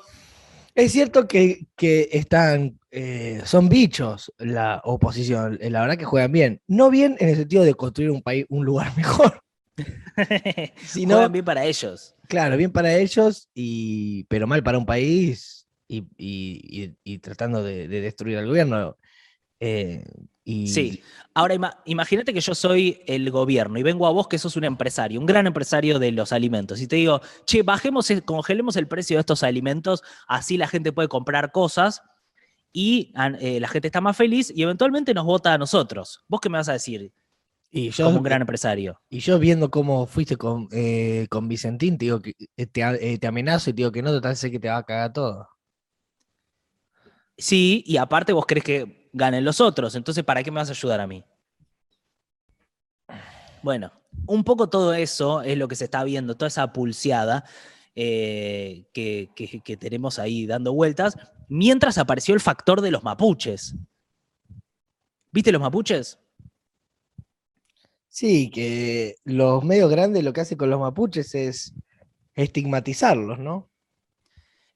es 0.76 0.92
cierto 0.92 1.28
que, 1.28 1.68
están, 1.80 2.80
eh, 2.92 3.42
son 3.46 3.70
bichos 3.70 4.32
la 4.38 4.82
oposición, 4.84 5.58
eh, 5.62 5.70
la 5.70 5.82
verdad 5.82 5.98
que 5.98 6.06
juegan 6.06 6.32
bien. 6.32 6.62
No 6.68 6.90
bien 6.90 7.16
en 7.20 7.30
el 7.30 7.36
sentido 7.36 7.64
de 7.64 7.74
construir 7.74 8.12
un 8.12 8.22
país, 8.22 8.46
un 8.50 8.66
lugar 8.66 8.92
mejor. 8.98 9.42
sino, 10.86 11.16
juegan 11.16 11.32
bien 11.32 11.46
para 11.46 11.66
ellos. 11.66 12.16
Claro, 12.28 12.58
bien 12.58 12.72
para 12.72 12.96
ellos, 12.96 13.50
y, 13.54 14.24
pero 14.26 14.48
mal 14.48 14.64
para 14.64 14.78
un 14.78 14.86
país 14.86 15.68
y, 15.88 17.18
tratando 17.20 17.64
de, 17.64 17.88
destruir 17.88 18.38
al 18.38 18.48
gobierno. 18.48 18.98
Eh, 19.62 20.04
Sí. 20.43 21.02
Ahora 21.34 21.56
imagínate 21.86 22.34
que 22.34 22.41
yo 22.41 22.54
soy 22.54 23.02
el 23.06 23.32
gobierno 23.32 23.80
y 23.80 23.84
vengo 23.84 24.06
a 24.06 24.12
vos 24.12 24.28
que 24.28 24.38
sos 24.38 24.58
un 24.58 24.65
empresario, 24.65 25.19
un 25.19 25.26
gran 25.26 25.47
empresario 25.47 25.97
de 25.97 26.12
los 26.12 26.34
alimentos, 26.34 26.82
y 26.82 26.88
te 26.88 26.97
digo, 26.97 27.21
che, 27.45 27.63
bajemos, 27.63 28.12
congelemos 28.26 28.76
el 28.76 28.88
precio 28.88 29.15
de 29.15 29.21
estos 29.21 29.43
alimentos, 29.43 30.04
así 30.28 30.58
la 30.58 30.67
gente 30.67 30.91
puede 30.91 31.08
comprar 31.08 31.52
cosas 31.52 32.02
y 32.74 33.13
eh, 33.39 33.60
la 33.60 33.67
gente 33.67 33.88
está 33.88 34.02
más 34.02 34.17
feliz 34.17 34.52
y 34.54 34.63
eventualmente 34.63 35.13
nos 35.13 35.26
vota 35.26 35.54
a 35.54 35.58
nosotros. 35.58 36.24
¿Vos 36.28 36.41
qué 36.41 36.50
me 36.50 36.58
vas 36.58 36.69
a 36.69 36.74
decir? 36.74 37.13
Y 37.69 37.89
yo, 37.91 38.06
como 38.06 38.17
un 38.17 38.24
gran 38.24 38.41
empresario. 38.41 39.00
Y 39.10 39.19
yo 39.19 39.39
viendo 39.39 39.71
cómo 39.71 40.06
fuiste 40.06 40.36
con, 40.36 40.67
eh, 40.74 41.28
con 41.30 41.47
Vicentín, 41.47 41.97
te 41.97 42.06
digo 42.06 42.19
que 42.19 42.34
te, 42.56 43.17
te, 43.17 43.28
amenazo 43.28 43.69
y 43.69 43.74
te 43.74 43.78
digo 43.78 43.91
que 43.93 44.02
no, 44.02 44.12
total 44.12 44.36
sé 44.36 44.52
que 44.52 44.60
te 44.60 44.67
va 44.67 44.78
a 44.78 44.84
cagar 44.84 45.13
todo. 45.13 45.47
Sí, 47.38 47.84
y 47.88 47.95
aparte 47.95 48.34
vos 48.34 48.45
crees 48.45 48.65
que 48.65 49.01
ganen 49.13 49.45
los 49.45 49.62
otros. 49.62 49.95
Entonces, 49.95 50.24
¿para 50.24 50.43
qué 50.43 50.52
me 50.52 50.60
vas 50.60 50.69
a 50.69 50.74
ayudar 50.74 51.00
a 51.00 51.08
mí? 51.08 51.24
Bueno, 53.63 53.91
un 54.26 54.43
poco 54.43 54.69
todo 54.69 54.93
eso 54.93 55.41
es 55.41 55.58
lo 55.58 55.67
que 55.67 55.76
se 55.76 55.86
está 55.86 56.04
viendo, 56.04 56.36
toda 56.36 56.47
esa 56.47 56.74
pulseada 56.74 57.45
eh, 57.95 58.86
que, 58.93 59.30
que, 59.36 59.78
tenemos 59.78 60.17
ahí 60.17 60.45
dando 60.45 60.74
vueltas, 60.74 61.17
mientras 61.47 61.97
apareció 61.97 62.34
el 62.34 62.39
factor 62.39 62.82
de 62.82 62.91
los 62.91 63.04
mapuches. 63.04 63.76
¿Viste 65.32 65.52
los 65.52 65.62
mapuches? 65.62 66.17
Sí, 68.08 68.50
que 68.50 69.15
los 69.24 69.63
medios 69.63 69.89
grandes 69.89 70.24
lo 70.24 70.34
que 70.34 70.41
hacen 70.41 70.58
con 70.58 70.69
los 70.69 70.80
mapuches 70.80 71.34
es 71.36 71.74
estigmatizarlos, 72.34 73.39
¿no? 73.39 73.69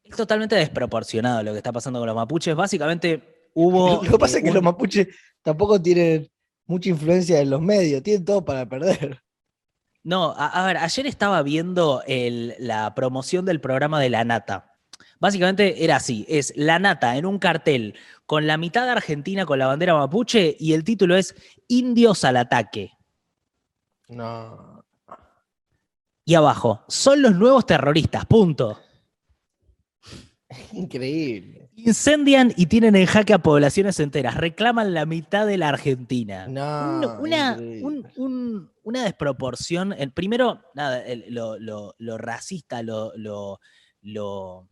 Es 0.04 0.16
totalmente 0.16 0.56
desproporcionado 0.56 1.42
lo 1.44 1.52
que 1.52 1.58
está 1.58 1.72
pasando 1.72 2.00
con 2.00 2.08
los 2.08 2.16
mapuches. 2.16 2.56
Básicamente, 2.56 3.35
Lo 4.02 4.02
que 4.02 4.18
pasa 4.20 4.38
es 4.38 4.44
que 4.44 4.52
los 4.52 4.62
mapuches 4.62 5.08
tampoco 5.42 5.82
tienen 5.82 6.30
mucha 6.66 6.90
influencia 6.90 7.40
en 7.40 7.50
los 7.50 7.62
medios, 7.62 8.04
tienen 8.04 8.26
todo 8.26 8.44
para 8.44 8.68
perder. 8.68 9.22
No, 10.04 10.36
a, 10.38 10.64
ver, 10.68 10.78
ayer 10.78 11.08
estaba 11.08 11.42
viendo 11.42 12.04
la 12.60 12.94
promoción 12.94 13.44
del 13.46 13.60
programa 13.60 14.00
de 14.00 14.12
La 14.12 14.24
Nata. 14.24 14.72
Básicamente 15.20 15.84
era 15.84 15.96
así, 15.96 16.26
es 16.30 16.54
La 16.56 16.78
Nata 16.78 17.18
en 17.18 17.26
un 17.26 17.40
cartel 17.40 17.96
con 18.28 18.46
la 18.46 18.58
mitad 18.58 18.86
de 18.86 18.92
Argentina 18.92 19.46
con 19.46 19.58
la 19.58 19.68
bandera 19.68 19.96
mapuche 19.96 20.56
y 20.60 20.74
el 20.74 20.84
título 20.84 21.16
es 21.16 21.36
Indios 21.68 22.24
al 22.24 22.38
ataque. 22.38 22.92
No. 24.10 24.84
Y 26.24 26.36
abajo, 26.36 26.84
son 26.88 27.22
los 27.22 27.36
nuevos 27.36 27.66
terroristas, 27.66 28.26
punto. 28.26 28.80
Increíble. 30.74 31.70
Incendian 31.76 32.54
y 32.56 32.68
tienen 32.68 32.96
en 32.96 33.06
jaque 33.06 33.34
a 33.34 33.40
poblaciones 33.40 34.00
enteras. 34.00 34.36
Reclaman 34.36 34.94
la 34.94 35.06
mitad 35.06 35.46
de 35.46 35.58
la 35.58 35.70
Argentina. 35.70 36.48
No, 36.48 37.20
una, 37.20 37.58
una, 38.84 39.04
desproporción. 39.04 39.94
El, 39.94 40.12
primero, 40.12 40.62
nada, 40.74 41.04
lo, 41.28 42.18
racista, 42.18 42.82
lo, 42.84 43.12
lo, 44.02 44.70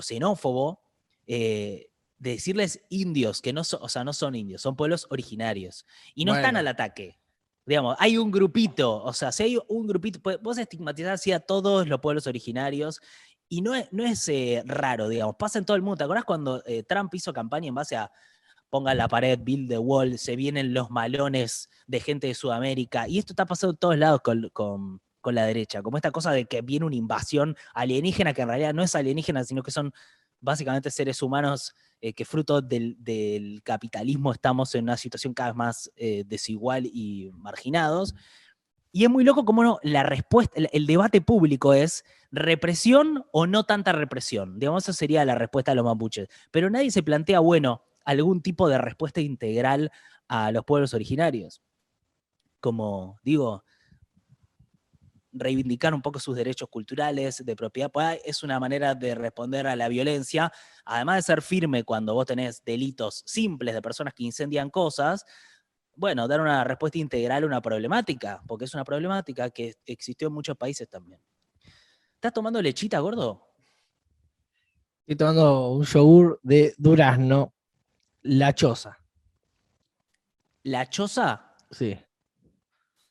xenófobo, 0.00 0.80
eh, 1.26 1.90
de 2.18 2.30
decirles 2.30 2.80
indios, 2.88 3.42
que 3.42 3.52
no, 3.52 3.60
o 3.60 3.88
sea, 3.88 4.02
no 4.02 4.12
son 4.12 4.34
indios, 4.34 4.62
son 4.62 4.76
pueblos 4.76 5.06
originarios. 5.10 5.86
Y 6.14 6.24
no 6.24 6.34
están 6.34 6.56
al 6.56 6.66
ataque. 6.66 7.18
Digamos, 7.66 7.96
hay 7.98 8.16
un 8.16 8.30
grupito, 8.30 9.02
o 9.02 9.12
sea, 9.12 9.32
si 9.32 9.42
hay 9.42 9.58
un 9.66 9.88
grupito, 9.88 10.20
vos 10.40 10.56
estigmatizar 10.56 11.14
así 11.14 11.32
a 11.32 11.40
todos 11.40 11.88
los 11.88 12.00
pueblos 12.00 12.28
originarios 12.28 13.00
y 13.48 13.62
no 13.62 13.74
es, 13.74 13.92
no 13.92 14.04
es 14.04 14.28
eh, 14.28 14.62
raro, 14.66 15.08
digamos, 15.08 15.36
pasa 15.36 15.58
en 15.58 15.64
todo 15.64 15.76
el 15.76 15.82
mundo. 15.82 15.96
¿Te 15.96 16.04
acuerdas 16.04 16.24
cuando 16.24 16.62
eh, 16.66 16.82
Trump 16.82 17.14
hizo 17.14 17.32
campaña 17.32 17.68
en 17.68 17.74
base 17.74 17.96
a 17.96 18.10
ponga 18.68 18.94
la 18.94 19.08
pared, 19.08 19.38
build 19.40 19.68
the 19.68 19.78
wall, 19.78 20.18
se 20.18 20.34
vienen 20.34 20.74
los 20.74 20.90
malones 20.90 21.70
de 21.86 22.00
gente 22.00 22.26
de 22.26 22.34
Sudamérica? 22.34 23.08
Y 23.08 23.18
esto 23.18 23.32
está 23.32 23.46
pasando 23.46 23.72
en 23.72 23.78
todos 23.78 23.98
lados 23.98 24.20
con, 24.22 25.00
la 25.32 25.44
derecha, 25.44 25.82
como 25.82 25.96
esta 25.98 26.12
cosa 26.12 26.30
de 26.30 26.46
que 26.46 26.62
viene 26.62 26.86
una 26.86 26.94
invasión 26.94 27.56
alienígena 27.74 28.32
que 28.32 28.42
en 28.42 28.48
realidad 28.48 28.72
no 28.74 28.84
es 28.84 28.94
alienígena, 28.94 29.42
sino 29.42 29.64
que 29.64 29.72
son 29.72 29.92
básicamente 30.40 30.88
seres 30.88 31.20
humanos 31.20 31.74
eh, 32.00 32.12
que 32.12 32.24
fruto 32.24 32.62
del, 32.62 32.96
del 33.00 33.60
capitalismo 33.64 34.30
estamos 34.32 34.72
en 34.76 34.84
una 34.84 34.96
situación 34.96 35.34
cada 35.34 35.50
vez 35.50 35.56
más 35.56 35.90
desigual 35.96 36.86
y 36.86 37.30
marginados. 37.34 38.14
Y 38.96 39.04
es 39.04 39.10
muy 39.10 39.24
loco 39.24 39.44
como 39.44 39.62
no, 39.62 39.78
la 39.82 40.04
respuesta, 40.04 40.58
el, 40.72 40.86
debate 40.86 41.20
público 41.20 41.74
es 41.74 42.02
represión 42.30 43.26
o 43.30 43.46
no 43.46 43.64
tanta 43.64 43.92
represión. 43.92 44.58
Digamos, 44.58 44.84
esa 44.84 44.94
sería 44.94 45.22
la 45.26 45.34
respuesta 45.34 45.72
de 45.72 45.74
los 45.74 45.84
mapuches. 45.84 46.28
Pero 46.50 46.70
nadie 46.70 46.90
se 46.90 47.02
plantea, 47.02 47.40
bueno, 47.40 47.82
algún 48.06 48.40
tipo 48.40 48.70
de 48.70 48.78
respuesta 48.78 49.20
integral 49.20 49.92
a 50.28 50.50
los 50.50 50.64
pueblos 50.64 50.94
originarios. 50.94 51.60
Como 52.58 53.18
digo, 53.22 53.64
reivindicar 55.30 55.92
un 55.92 56.00
poco 56.00 56.18
sus 56.18 56.34
derechos 56.34 56.70
culturales 56.70 57.44
de 57.44 57.54
propiedad, 57.54 57.90
pues, 57.92 58.18
es 58.24 58.42
una 58.42 58.58
manera 58.58 58.94
de 58.94 59.14
responder 59.14 59.66
a 59.66 59.76
la 59.76 59.88
violencia, 59.88 60.50
además 60.86 61.16
de 61.16 61.22
ser 61.34 61.42
firme 61.42 61.84
cuando 61.84 62.14
vos 62.14 62.24
tenés 62.24 62.64
delitos 62.64 63.22
simples 63.26 63.74
de 63.74 63.82
personas 63.82 64.14
que 64.14 64.24
incendian 64.24 64.70
cosas, 64.70 65.26
bueno, 65.96 66.28
dar 66.28 66.40
una 66.40 66.62
respuesta 66.62 66.98
integral 66.98 67.42
a 67.42 67.46
una 67.46 67.60
problemática, 67.60 68.42
porque 68.46 68.66
es 68.66 68.74
una 68.74 68.84
problemática 68.84 69.50
que 69.50 69.74
existió 69.86 70.28
en 70.28 70.34
muchos 70.34 70.56
países 70.56 70.88
también. 70.88 71.20
¿Estás 72.14 72.32
tomando 72.32 72.60
lechita, 72.62 72.98
gordo? 73.00 73.48
Estoy 75.00 75.16
tomando 75.16 75.70
un 75.70 75.84
yogur 75.84 76.40
de 76.42 76.74
durazno, 76.78 77.54
la 78.22 78.54
choza. 78.54 78.98
¿La 80.62 80.88
choza? 80.88 81.54
Sí. 81.70 81.98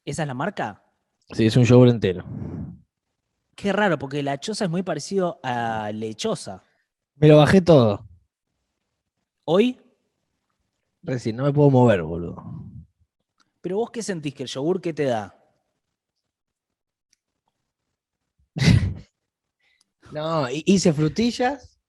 ¿Esa 0.04 0.21
es 0.24 0.28
la 0.28 0.34
marca? 0.34 0.84
Sí, 1.32 1.48
es 1.48 1.58
un 1.58 1.63
yogur 1.63 1.88
entero. 1.88 2.26
Qué 3.56 3.74
raro, 3.74 3.98
porque 3.98 4.21
la 4.21 4.39
choza 4.39 4.65
es 4.65 4.71
muy 4.71 4.84
parecido 4.84 5.39
a 5.41 5.91
lechosa. 5.91 6.63
Me 7.15 7.28
lo 7.28 7.38
bajé 7.38 7.62
todo. 7.62 8.08
Hoy, 9.45 9.80
Recién, 11.06 11.36
no 11.36 11.43
me 11.43 11.54
puedo 11.54 11.69
mover, 11.69 12.02
boludo. 12.02 12.43
Pero 13.65 13.78
vos 13.78 13.89
qué 13.89 14.04
sentís 14.04 14.36
que 14.36 14.43
el 14.43 14.49
yogur 14.49 14.80
qué 14.80 14.93
te 14.93 15.06
da? 15.06 15.36
No, 20.12 20.47
hi- 20.47 20.62
hice 20.67 20.93
frutillas, 20.93 21.80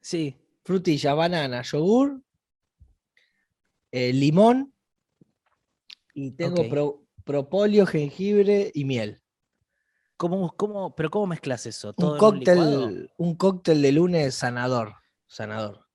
Sí. 0.00 0.36
frutilla, 0.64 1.14
banana, 1.14 1.62
yogur, 1.62 2.20
eh, 3.92 4.12
limón 4.12 4.74
y 6.14 6.32
tengo 6.32 6.62
Ok. 6.62 6.68
pro- 6.68 7.06
propóleo, 7.22 7.86
jengibre 7.86 8.72
y 8.74 8.84
miel. 8.84 9.22
¿Cómo, 10.16 10.50
cómo, 10.56 10.96
pero 10.96 11.10
cómo 11.12 11.28
mezclas 11.28 11.64
eso? 11.66 11.94
Un 11.96 12.18
cóctel, 12.18 13.12
un 13.18 13.36
cóctel 13.36 13.82
de 13.82 13.92
lunes 13.92 14.34
sanador, 14.34 14.94
sanador. 15.28 15.87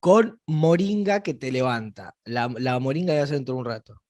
Con 0.00 0.40
moringa 0.46 1.22
que 1.22 1.34
te 1.34 1.50
levanta. 1.50 2.16
La, 2.24 2.48
la 2.58 2.78
moringa 2.78 3.14
ya 3.14 3.24
hace 3.24 3.34
dentro 3.34 3.54
de 3.54 3.60
un 3.60 3.66
rato. 3.66 4.00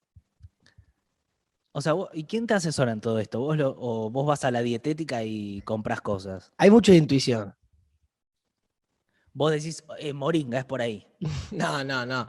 O 1.73 1.81
sea, 1.81 1.95
¿y 2.13 2.25
quién 2.25 2.47
te 2.47 2.55
asesora 2.55 2.93
en 2.93 3.01
todo 3.01 3.19
esto? 3.19 3.41
¿Vos 3.41 3.57
lo- 3.57 3.75
¿O 3.79 4.11
vos 4.11 4.27
vas 4.27 4.45
a 4.45 4.51
la 4.51 4.63
dietética 4.63 5.23
y 5.23 5.61
compras 5.63 6.01
cosas? 6.01 6.53
Hay 6.59 6.71
mucha 6.71 6.95
intuición. 6.95 7.55
Vos 9.33 9.53
decís, 9.53 9.85
eh, 9.99 10.13
moringa, 10.13 10.59
es 10.59 10.65
por 10.65 10.81
ahí. 10.83 11.07
No, 11.53 11.85
no, 11.85 12.05
no. 12.05 12.29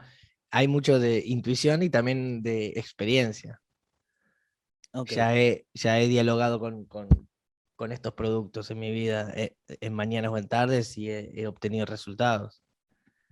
Hay 0.51 0.67
mucho 0.67 0.99
de 0.99 1.23
intuición 1.25 1.83
y 1.83 1.89
también 1.89 2.41
de 2.41 2.67
experiencia. 2.75 3.61
Ya, 5.15 5.35
he, 5.37 5.67
ya 5.73 5.99
he 5.99 6.07
dialogado 6.07 6.59
con, 6.59 6.85
con- 6.85 7.29
con 7.75 7.91
estos 7.91 8.13
productos 8.13 8.69
en 8.71 8.79
mi 8.79 8.91
vida, 8.91 9.31
eh, 9.35 9.55
en 9.67 9.93
mañanas 9.93 10.31
o 10.31 10.37
en 10.37 10.47
tardes, 10.47 10.97
y 10.97 11.09
he, 11.09 11.41
he 11.41 11.47
obtenido 11.47 11.85
resultados. 11.85 12.61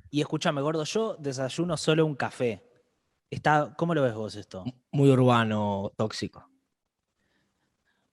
Y 0.10 0.22
escúchame, 0.22 0.62
gordo, 0.62 0.84
yo 0.84 1.16
desayuno 1.20 1.78
solo 1.78 2.06
un 2.06 2.16
café. 2.16 2.64
Está, 3.30 3.74
¿Cómo 3.78 3.94
lo 3.94 4.04
ves 4.04 4.14
vos 4.14 4.36
esto? 4.36 4.64
Muy 4.92 5.10
urbano, 5.10 5.92
tóxico. 5.98 6.50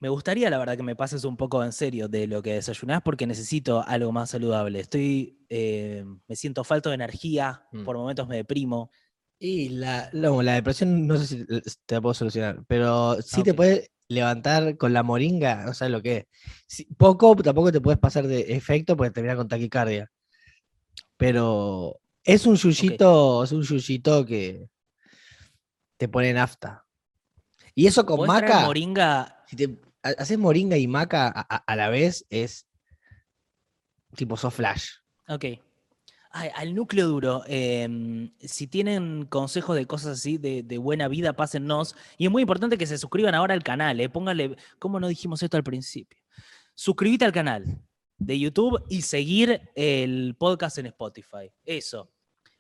Me 0.00 0.09
gustaría, 0.09 0.50
la 0.50 0.59
verdad, 0.59 0.76
que 0.76 0.83
me 0.83 0.96
pases 0.96 1.24
un 1.24 1.37
poco 1.37 1.64
en 1.64 1.72
serio 1.72 2.09
de 2.09 2.26
lo 2.26 2.42
que 2.42 2.54
desayunás 2.54 3.00
porque 3.02 3.26
necesito 3.26 3.83
algo 3.87 4.12
más 4.12 4.30
saludable. 4.30 4.80
Estoy, 4.80 5.38
eh, 5.48 6.04
me 6.26 6.37
siento 6.37 6.62
falto 6.64 6.90
de 6.90 6.96
energía, 6.96 7.66
Mm. 7.72 7.85
por 7.85 7.96
momentos 7.96 8.28
me 8.28 8.37
deprimo. 8.37 8.90
Y 9.38 9.70
la, 9.70 10.11
no, 10.12 10.42
la 10.42 10.54
depresión 10.54 11.07
no 11.07 11.16
sé 11.16 11.26
si 11.26 11.44
te 11.87 11.94
la 11.94 12.00
puedo 12.00 12.14
solucionar, 12.14 12.64
pero 12.66 13.20
sí 13.22 13.42
te 13.42 13.50
ok. 13.52 13.57
puedes 13.57 13.90
levantar 14.09 14.76
con 14.76 14.92
la 14.92 15.02
moringa, 15.02 15.64
no 15.64 15.74
sabes 15.74 15.92
lo 15.92 16.02
que 16.02 16.26
es. 16.68 16.87
Poco 16.98 17.35
tampoco 17.37 17.72
te 17.72 17.80
puedes 17.80 17.98
pasar 17.98 18.26
de 18.26 18.54
efecto 18.54 18.96
porque 18.96 19.11
termina 19.12 19.37
con 19.37 19.48
taquicardia. 19.48 20.11
Pero 21.16 22.00
es 22.22 22.46
un 22.46 22.57
yuyito, 22.57 23.44
es 23.44 23.53
un 23.53 23.62
yuyito 23.62 24.24
que 24.27 24.68
te 25.96 26.09
pone 26.09 26.33
nafta. 26.33 26.85
Y 27.74 27.87
eso 27.87 28.05
con 28.07 28.16
¿Podés 28.18 28.37
traer 28.38 28.53
maca, 28.55 28.66
moringa? 28.66 29.44
si 29.46 29.57
te 29.57 29.81
ha- 30.03 30.09
haces 30.18 30.38
moringa 30.38 30.77
y 30.77 30.87
maca 30.87 31.27
a, 31.29 31.46
a- 31.48 31.57
a 31.66 31.77
la 31.77 31.88
vez, 31.88 32.27
es 32.31 32.66
tipo 34.16 34.37
sos 34.37 34.55
flash. 34.55 34.90
Ok. 35.29 35.44
Ay, 36.37 36.50
al 36.57 36.74
núcleo 36.74 37.07
duro, 37.07 37.44
em, 37.46 38.33
si 38.40 38.66
tienen 38.66 39.24
consejos 39.27 39.77
de 39.77 39.87
cosas 39.87 40.18
así 40.18 40.37
de, 40.37 40.64
de 40.64 40.79
buena 40.79 41.07
vida, 41.07 41.33
pásennos. 41.35 41.94
Y 42.18 42.27
es 42.27 42.33
muy 42.33 42.42
importante 42.42 42.77
que 42.77 42.87
se 42.88 42.98
suscriban 42.98 43.37
ahora 43.37 43.55
al 43.55 43.62
canal, 43.62 44.00
eh. 44.00 44.09
Pónganle, 44.09 44.57
¿cómo 44.81 44.98
no 44.98 45.07
dijimos 45.07 45.42
esto 45.44 45.57
al 45.57 45.62
principio? 45.62 46.18
Suscríbete 46.74 47.24
al 47.24 47.33
canal 47.33 47.81
de 48.18 48.38
YouTube 48.38 48.85
y 48.88 49.03
seguir 49.03 49.70
el 49.74 50.35
podcast 50.38 50.79
en 50.79 50.87
Spotify. 50.87 51.53
Eso. 51.64 52.11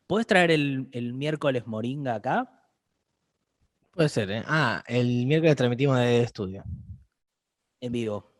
¿Puedes 0.06 0.26
traer 0.26 0.50
el, 0.50 0.88
el 0.92 1.14
miércoles 1.14 1.66
Moringa 1.66 2.16
acá? 2.16 2.50
Puede 3.90 4.08
ser, 4.08 4.30
¿eh? 4.30 4.42
Ah, 4.46 4.82
el 4.86 5.24
miércoles 5.26 5.56
transmitimos 5.56 5.96
de 5.98 6.20
estudio. 6.22 6.64
En 7.80 7.92
vivo. 7.92 8.32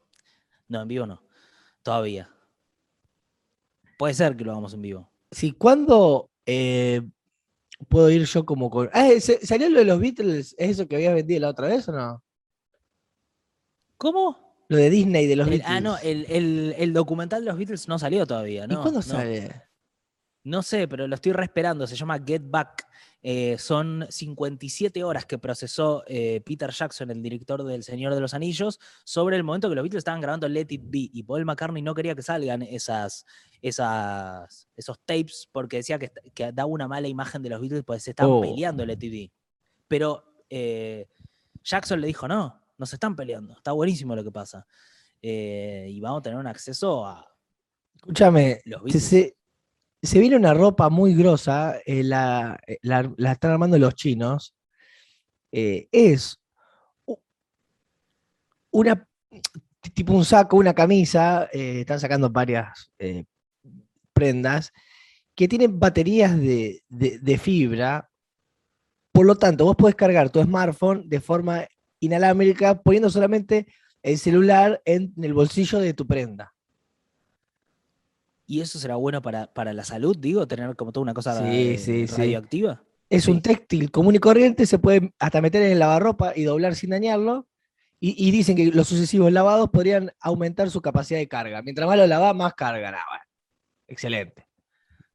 No, 0.69 0.83
en 0.83 0.89
vivo 0.89 1.07
no. 1.07 1.23
Todavía. 1.83 2.29
Puede 3.97 4.15
ser 4.15 4.37
que 4.37 4.45
lo 4.45 4.51
hagamos 4.53 4.75
en 4.75 4.83
vivo. 4.83 5.11
Sí, 5.31 5.53
¿cuándo 5.53 6.31
eh, 6.45 7.03
puedo 7.89 8.11
ir 8.11 8.25
yo 8.25 8.45
como 8.45 8.69
con. 8.71 8.91
Ah, 8.93 9.09
¿se- 9.21 9.47
¿salió 9.47 9.69
lo 9.71 9.79
de 9.79 9.85
los 9.85 10.01
Beatles? 10.01 10.55
¿Es 10.59 10.71
eso 10.73 10.89
que 10.89 10.97
habías 10.97 11.15
vendido 11.15 11.41
la 11.41 11.51
otra 11.51 11.69
vez 11.69 11.89
o 11.89 11.93
no? 11.93 12.23
¿Cómo? 13.97 14.44
Lo 14.69 14.77
de 14.77 14.91
Disney 14.91 15.27
de 15.27 15.37
los 15.37 15.47
El- 15.47 15.51
Beatles. 15.59 15.71
ah, 15.77 15.81
no, 15.81 15.99
el, 15.99 16.27
el- 16.29 16.75
el 16.79 16.93
documental 16.93 17.43
de 17.45 17.51
los 17.51 17.59
Beatles 17.59 17.87
no 17.89 17.99
salió 17.99 18.27
todavía, 18.27 18.65
¿Y 18.65 18.69
¿no? 18.69 18.81
cuándo 18.83 19.01
no. 19.01 19.03
sale? 19.03 19.63
No 20.45 20.63
sé, 20.63 20.87
pero 20.89 21.07
lo 21.07 21.15
estoy 21.15 21.33
reesperando. 21.33 21.87
Se 21.87 21.97
llama 21.97 22.19
Get 22.25 22.43
Back. 22.45 22.87
Eh, 23.27 23.57
son 23.59 24.07
57 24.11 25.03
horas 25.03 25.25
que 25.25 25.39
procesó 25.39 26.05
eh, 26.07 26.43
Peter 26.45 26.71
Jackson, 26.71 27.11
el 27.11 27.23
director 27.23 27.65
del 27.65 27.83
Señor 27.83 28.15
de 28.15 28.21
los 28.21 28.35
Anillos, 28.35 28.79
sobre 29.05 29.37
el 29.37 29.43
momento 29.45 29.71
que 29.71 29.75
los 29.75 29.83
Beatles 29.83 30.01
estaban 30.03 30.21
grabando 30.21 30.47
Let 30.47 30.67
It 30.69 30.83
Be. 30.85 31.09
Y 31.15 31.23
Paul 31.23 31.47
McCartney 31.47 31.81
no 31.81 31.95
quería 31.95 32.15
que 32.15 32.21
salgan 32.21 32.61
esas, 32.61 33.25
esas, 33.63 34.69
esos 34.77 34.99
tapes 35.07 35.49
porque 35.51 35.79
decía 35.79 35.99
que, 35.99 36.13
que 36.35 36.53
daba 36.53 36.67
una 36.67 36.87
mala 36.89 37.09
imagen 37.09 37.43
de 37.43 37.49
los 37.49 37.61
Beatles 37.63 37.83
porque 37.85 38.01
se 38.01 38.11
estaban 38.11 38.33
Oh. 38.35 38.41
peleando 38.43 38.85
Let 38.85 38.99
It 39.01 39.11
Be. 39.11 39.33
Pero 39.89 40.45
eh, 40.51 41.09
Jackson 41.63 42.03
le 42.03 42.07
dijo: 42.09 42.29
No, 42.29 42.61
no 42.79 42.87
se 42.87 42.97
están 42.97 43.15
peleando. 43.17 43.55
Está 43.57 43.73
buenísimo 43.73 44.15
lo 44.17 44.25
que 44.25 44.31
pasa. 44.33 44.67
Eh, 45.23 45.87
y 45.91 46.01
vamos 46.01 46.21
a 46.21 46.23
tener 46.23 46.39
un 46.39 46.47
acceso 46.47 47.07
a 47.07 47.27
Escúchame, 47.95 48.61
se, 48.93 49.01
se, 49.01 49.37
se 50.03 50.19
viene 50.19 50.37
una 50.37 50.53
ropa 50.53 50.91
muy 50.91 51.15
grosa, 51.15 51.79
eh, 51.87 52.03
la, 52.03 52.61
eh, 52.67 52.79
la- 52.83 53.11
la 53.17 53.33
están 53.33 53.53
armando 53.53 53.79
los 53.79 53.95
chinos. 53.95 54.55
eh, 55.53 55.89
es 55.93 56.39
una 58.73 59.09
tipo 59.95 60.13
un 60.13 60.25
saco, 60.25 60.57
una 60.57 60.75
camisa, 60.75 61.45
están 61.53 62.01
sacando 62.01 62.31
varias 62.31 62.91
prendas 64.13 64.73
que 65.35 65.47
tienen 65.49 65.79
baterías 65.79 66.37
de, 66.39 66.83
de- 66.89 67.19
de 67.19 67.39
fibra. 67.39 68.11
Por 69.13 69.27
lo 69.27 69.37
tanto, 69.37 69.65
vos 69.65 69.77
podés 69.77 69.95
cargar 69.95 70.31
tu 70.31 70.43
smartphone 70.43 71.09
de 71.09 71.21
forma 71.21 71.67
inalámbrica 72.05 72.81
poniendo 72.83 73.11
solamente 73.11 73.67
el 74.03 74.19
celular 74.19 74.83
en 74.85 75.13
el 75.23 75.35
bolsillo 75.35 75.79
de 75.79 75.95
tu 75.95 76.07
prenda. 76.07 76.55
¿Y 78.47 78.61
eso 78.61 78.79
será 78.79 78.97
bueno 78.97 79.23
para, 79.23 79.53
para 79.53 79.73
la 79.73 79.85
salud, 79.85 80.17
digo? 80.19 80.47
Tener 80.47 80.77
como 80.77 80.93
toda 80.93 81.03
una 81.03 81.15
cosa 81.15 81.39
Sí, 81.39 81.73
eh, 81.73 81.79
sí. 81.79 82.07
radioactiva. 82.07 82.83
Es 83.09 83.29
un 83.29 83.41
textil 83.41 83.91
común 83.91 84.17
y 84.17 84.19
corriente, 84.19 84.67
se 84.67 84.79
puede 84.79 85.13
hasta 85.19 85.41
meter 85.41 85.63
en 85.63 85.73
el 85.73 85.79
lavarropa 85.79 86.33
y 86.37 86.43
doblar 86.45 86.75
sin 86.75 86.91
dañarlo. 86.91 87.47
Y, 88.01 88.29
y 88.29 88.31
dicen 88.33 88.57
que 88.57 88.67
los 88.67 88.89
sucesivos 88.89 89.33
lavados 89.33 89.71
podrían 89.71 90.13
aumentar 90.21 90.69
su 90.71 90.83
capacidad 90.83 91.19
de 91.19 91.29
carga. 91.29 91.63
Mientras 91.63 91.87
más 91.89 91.97
lo 91.97 92.07
lavás, 92.07 92.35
más 92.35 92.53
carga. 92.55 92.91
Nah, 92.91 92.99
bueno, 93.09 93.25
Excelente. 93.87 94.47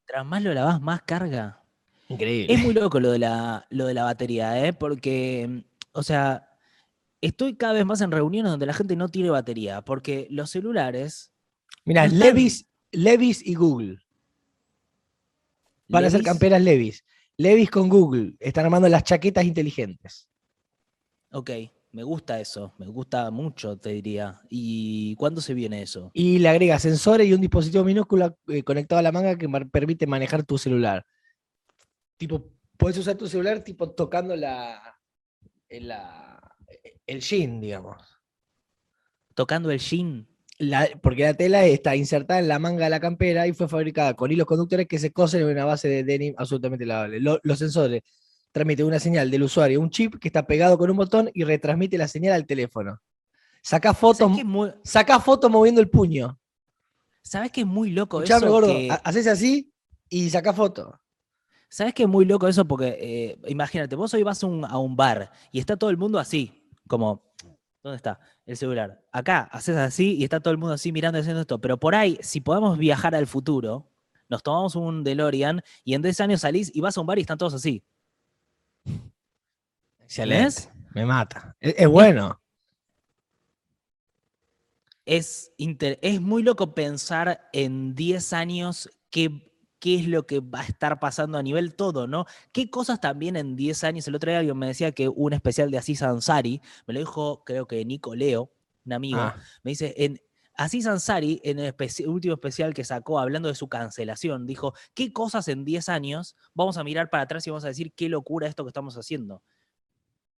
Tras 0.06 0.26
más 0.26 0.42
lo 0.42 0.54
lavás, 0.54 0.82
más 0.82 1.02
carga. 1.04 1.62
Increíble. 2.08 2.52
Es 2.52 2.64
muy 2.64 2.74
loco 2.74 3.00
lo 3.00 3.12
de 3.12 3.20
la, 3.20 3.68
lo 3.70 3.86
de 3.86 3.94
la 3.94 4.04
batería, 4.06 4.66
¿eh? 4.66 4.74
Porque, 4.74 5.64
o 5.92 6.02
sea, 6.02 6.49
estoy 7.22 7.56
cada 7.56 7.74
vez 7.74 7.86
más 7.86 8.02
en 8.02 8.12
reuniones 8.12 8.52
donde 8.52 8.66
la 8.66 8.74
gente 8.74 8.96
no 8.96 9.10
tiene 9.10 9.30
batería, 9.30 9.82
porque 9.82 10.28
los 10.30 10.50
celulares, 10.50 11.32
Mira, 11.86 12.06
están- 12.06 12.20
Levis, 12.20 12.66
Levis 12.92 13.46
y 13.46 13.56
Google. 13.56 14.00
Van 15.88 16.06
a 16.06 16.10
ser 16.10 16.22
camperas 16.24 16.62
Levis. 16.62 17.04
Levis 17.38 17.72
con 17.72 17.90
Google. 17.90 18.36
Están 18.40 18.66
armando 18.66 18.88
las 18.90 19.04
chaquetas 19.04 19.46
inteligentes. 19.46 20.28
Ok, 21.32 21.50
me 21.92 22.04
gusta 22.04 22.40
eso, 22.40 22.74
me 22.78 22.88
gusta 22.88 23.32
mucho, 23.32 23.78
te 23.78 23.90
diría. 23.90 24.42
¿Y 24.50 25.16
cuándo 25.16 25.42
se 25.42 25.54
viene 25.54 25.82
eso? 25.82 26.12
Y 26.14 26.40
le 26.40 26.50
agrega 26.50 26.78
sensores 26.80 27.28
y 27.28 27.34
un 27.34 27.42
dispositivo 27.42 27.84
minúsculo 27.84 28.38
eh, 28.48 28.64
conectado 28.64 29.00
a 29.00 29.04
la 29.04 29.12
manga 29.12 29.38
que 29.38 29.48
permite 29.72 30.06
manejar 30.06 30.44
tu 30.44 30.58
celular. 30.58 31.06
Tipo, 32.18 32.52
puedes 32.78 32.98
usar 32.98 33.16
tu 33.16 33.28
celular 33.28 33.64
tipo 33.64 33.90
tocando 33.92 34.36
la, 34.36 35.00
en 35.70 35.88
la 35.88 36.39
el 37.08 37.22
jean, 37.22 37.60
digamos. 37.62 37.98
Tocando 39.36 39.72
el 39.72 39.80
jean. 39.80 40.28
La- 40.58 40.90
porque 41.02 41.24
la 41.24 41.34
tela 41.34 41.66
está 41.66 41.96
insertada 41.96 42.40
en 42.42 42.50
la 42.50 42.60
manga 42.60 42.84
de 42.84 42.90
la 42.90 43.00
campera 43.00 43.48
y 43.48 43.54
fue 43.54 43.70
fabricada 43.70 44.14
con 44.14 44.30
hilos 44.32 44.46
conductores 44.46 44.88
que 44.88 45.00
se 45.00 45.12
cosen 45.14 45.42
en 45.42 45.48
una 45.48 45.64
base 45.64 45.88
de 45.88 46.04
denim 46.04 46.34
absolutamente 46.38 46.86
lavable. 46.86 47.22
Lo- 47.22 47.40
los 47.44 47.60
sensores 47.60 48.02
transmiten 48.52 48.86
una 48.86 49.00
señal 49.00 49.32
del 49.32 49.44
usuario, 49.44 49.80
un 49.80 49.90
chip 49.90 50.16
que 50.20 50.28
está 50.28 50.46
pegado 50.46 50.78
con 50.78 50.90
un 50.90 50.98
botón 50.98 51.30
y 51.34 51.46
retransmite 51.46 51.98
la 51.98 52.08
señal 52.10 52.34
al 52.34 52.46
teléfono. 52.46 53.00
Saca 53.62 53.94
fotos, 53.94 54.18
¿Sabes 54.20 54.36
qué 54.36 54.42
es 54.42 54.48
muy, 54.48 54.72
saca 54.84 55.20
fotos 55.20 55.50
moviendo 55.52 55.80
el 55.82 55.90
puño. 55.90 56.38
¿sabes 57.22 57.52
qué 57.52 57.62
es 57.62 57.68
muy 57.68 57.92
loco 57.92 58.22
Escuchame, 58.22 58.48
eso? 58.48 58.52
gordo, 58.52 58.68
que- 58.68 58.90
haces 59.04 59.28
así 59.28 59.72
y 60.10 60.30
saca 60.30 60.52
foto. 60.52 61.00
¿Sabes 61.70 61.94
qué 61.94 62.04
es 62.04 62.10
muy 62.10 62.26
loco 62.26 62.48
eso? 62.48 62.66
Porque 62.66 62.98
eh, 63.00 63.38
imagínate, 63.48 63.96
vos 63.96 64.12
hoy 64.14 64.24
vas 64.24 64.44
a 64.44 64.48
un, 64.48 64.66
a 64.66 64.78
un 64.80 64.96
bar 64.96 65.32
y 65.52 65.60
está 65.60 65.78
todo 65.78 65.92
el 65.92 65.98
mundo 65.98 66.18
así, 66.18 66.59
como, 66.90 67.24
¿dónde 67.82 67.96
está? 67.96 68.20
El 68.46 68.58
celular. 68.58 69.02
Acá, 69.14 69.44
haces 69.54 69.78
así 69.78 70.16
y 70.18 70.26
está 70.26 70.42
todo 70.42 70.52
el 70.52 70.58
mundo 70.58 70.74
así 70.74 70.92
mirando 70.92 71.18
y 71.18 71.22
haciendo 71.22 71.40
esto. 71.40 71.62
Pero 71.62 71.80
por 71.80 71.96
ahí, 71.96 72.20
si 72.22 72.42
podemos 72.42 72.78
viajar 72.78 73.16
al 73.16 73.28
futuro, 73.28 73.88
nos 74.28 74.44
tomamos 74.44 74.76
un 74.76 75.06
DeLorean 75.06 75.62
y 75.86 75.94
en 75.94 76.02
10 76.02 76.20
años 76.20 76.42
salís 76.42 76.76
y 76.76 76.82
vas 76.82 76.98
a 76.98 77.02
un 77.02 77.08
bar 77.08 77.18
y 77.18 77.22
están 77.22 77.38
todos 77.38 77.54
así. 77.54 77.82
Excelente. 80.00 80.64
Me 80.94 81.06
mata. 81.06 81.56
Es, 81.60 81.76
es 81.78 81.88
bueno. 81.88 82.42
Es, 85.06 85.54
inter- 85.58 85.98
es 86.02 86.22
muy 86.22 86.44
loco 86.44 86.76
pensar 86.76 87.50
en 87.54 87.96
10 87.96 88.34
años 88.34 88.90
qué, 89.10 89.49
qué 89.80 89.96
es 89.96 90.08
lo 90.08 90.26
que 90.28 90.40
va 90.42 90.62
a 90.62 90.66
estar 90.66 91.00
pasando 91.00 91.38
a 91.38 91.44
nivel 91.44 91.76
todo, 91.76 92.06
¿no? 92.08 92.26
¿Qué 92.52 92.70
cosas 92.70 93.00
también 93.02 93.36
en 93.36 93.56
10 93.56 93.84
años? 93.84 94.08
El 94.08 94.16
otro 94.16 94.30
día 94.30 94.40
alguien 94.40 94.58
me 94.58 94.68
decía 94.68 94.92
que 94.92 95.08
un 95.10 95.34
especial 95.34 95.72
de 95.72 95.78
Aziz 95.78 96.02
Ansari, 96.04 96.62
me 96.88 96.94
lo 96.94 97.00
dijo 97.00 97.44
creo 97.46 97.68
que 97.68 97.84
Nico 97.86 98.16
Leo, 98.16 98.52
un 98.86 98.94
amigo, 98.94 99.20
Ah, 99.22 99.36
me 99.64 99.72
dice, 99.72 99.94
en 99.98 100.20
Aziz 100.56 100.88
Ansari, 100.88 101.40
en 101.46 101.60
el 101.60 101.74
especi- 101.74 102.06
último 102.06 102.34
especial 102.34 102.74
que 102.74 102.84
sacó 102.84 103.20
hablando 103.20 103.48
de 103.48 103.56
su 103.56 103.70
cancelación, 103.70 104.46
dijo, 104.46 104.74
¿qué 104.94 105.14
cosas 105.14 105.48
en 105.48 105.64
10 105.64 105.88
años 105.88 106.36
vamos 106.54 106.78
a 106.78 106.84
mirar 106.84 107.10
para 107.10 107.24
atrás 107.24 107.48
y 107.48 107.50
vamos 107.50 107.64
a 107.64 107.70
decir 107.70 107.94
qué 107.94 108.10
locura 108.10 108.48
esto 108.48 108.66
que 108.66 108.70
estamos 108.70 108.98
haciendo? 108.98 109.42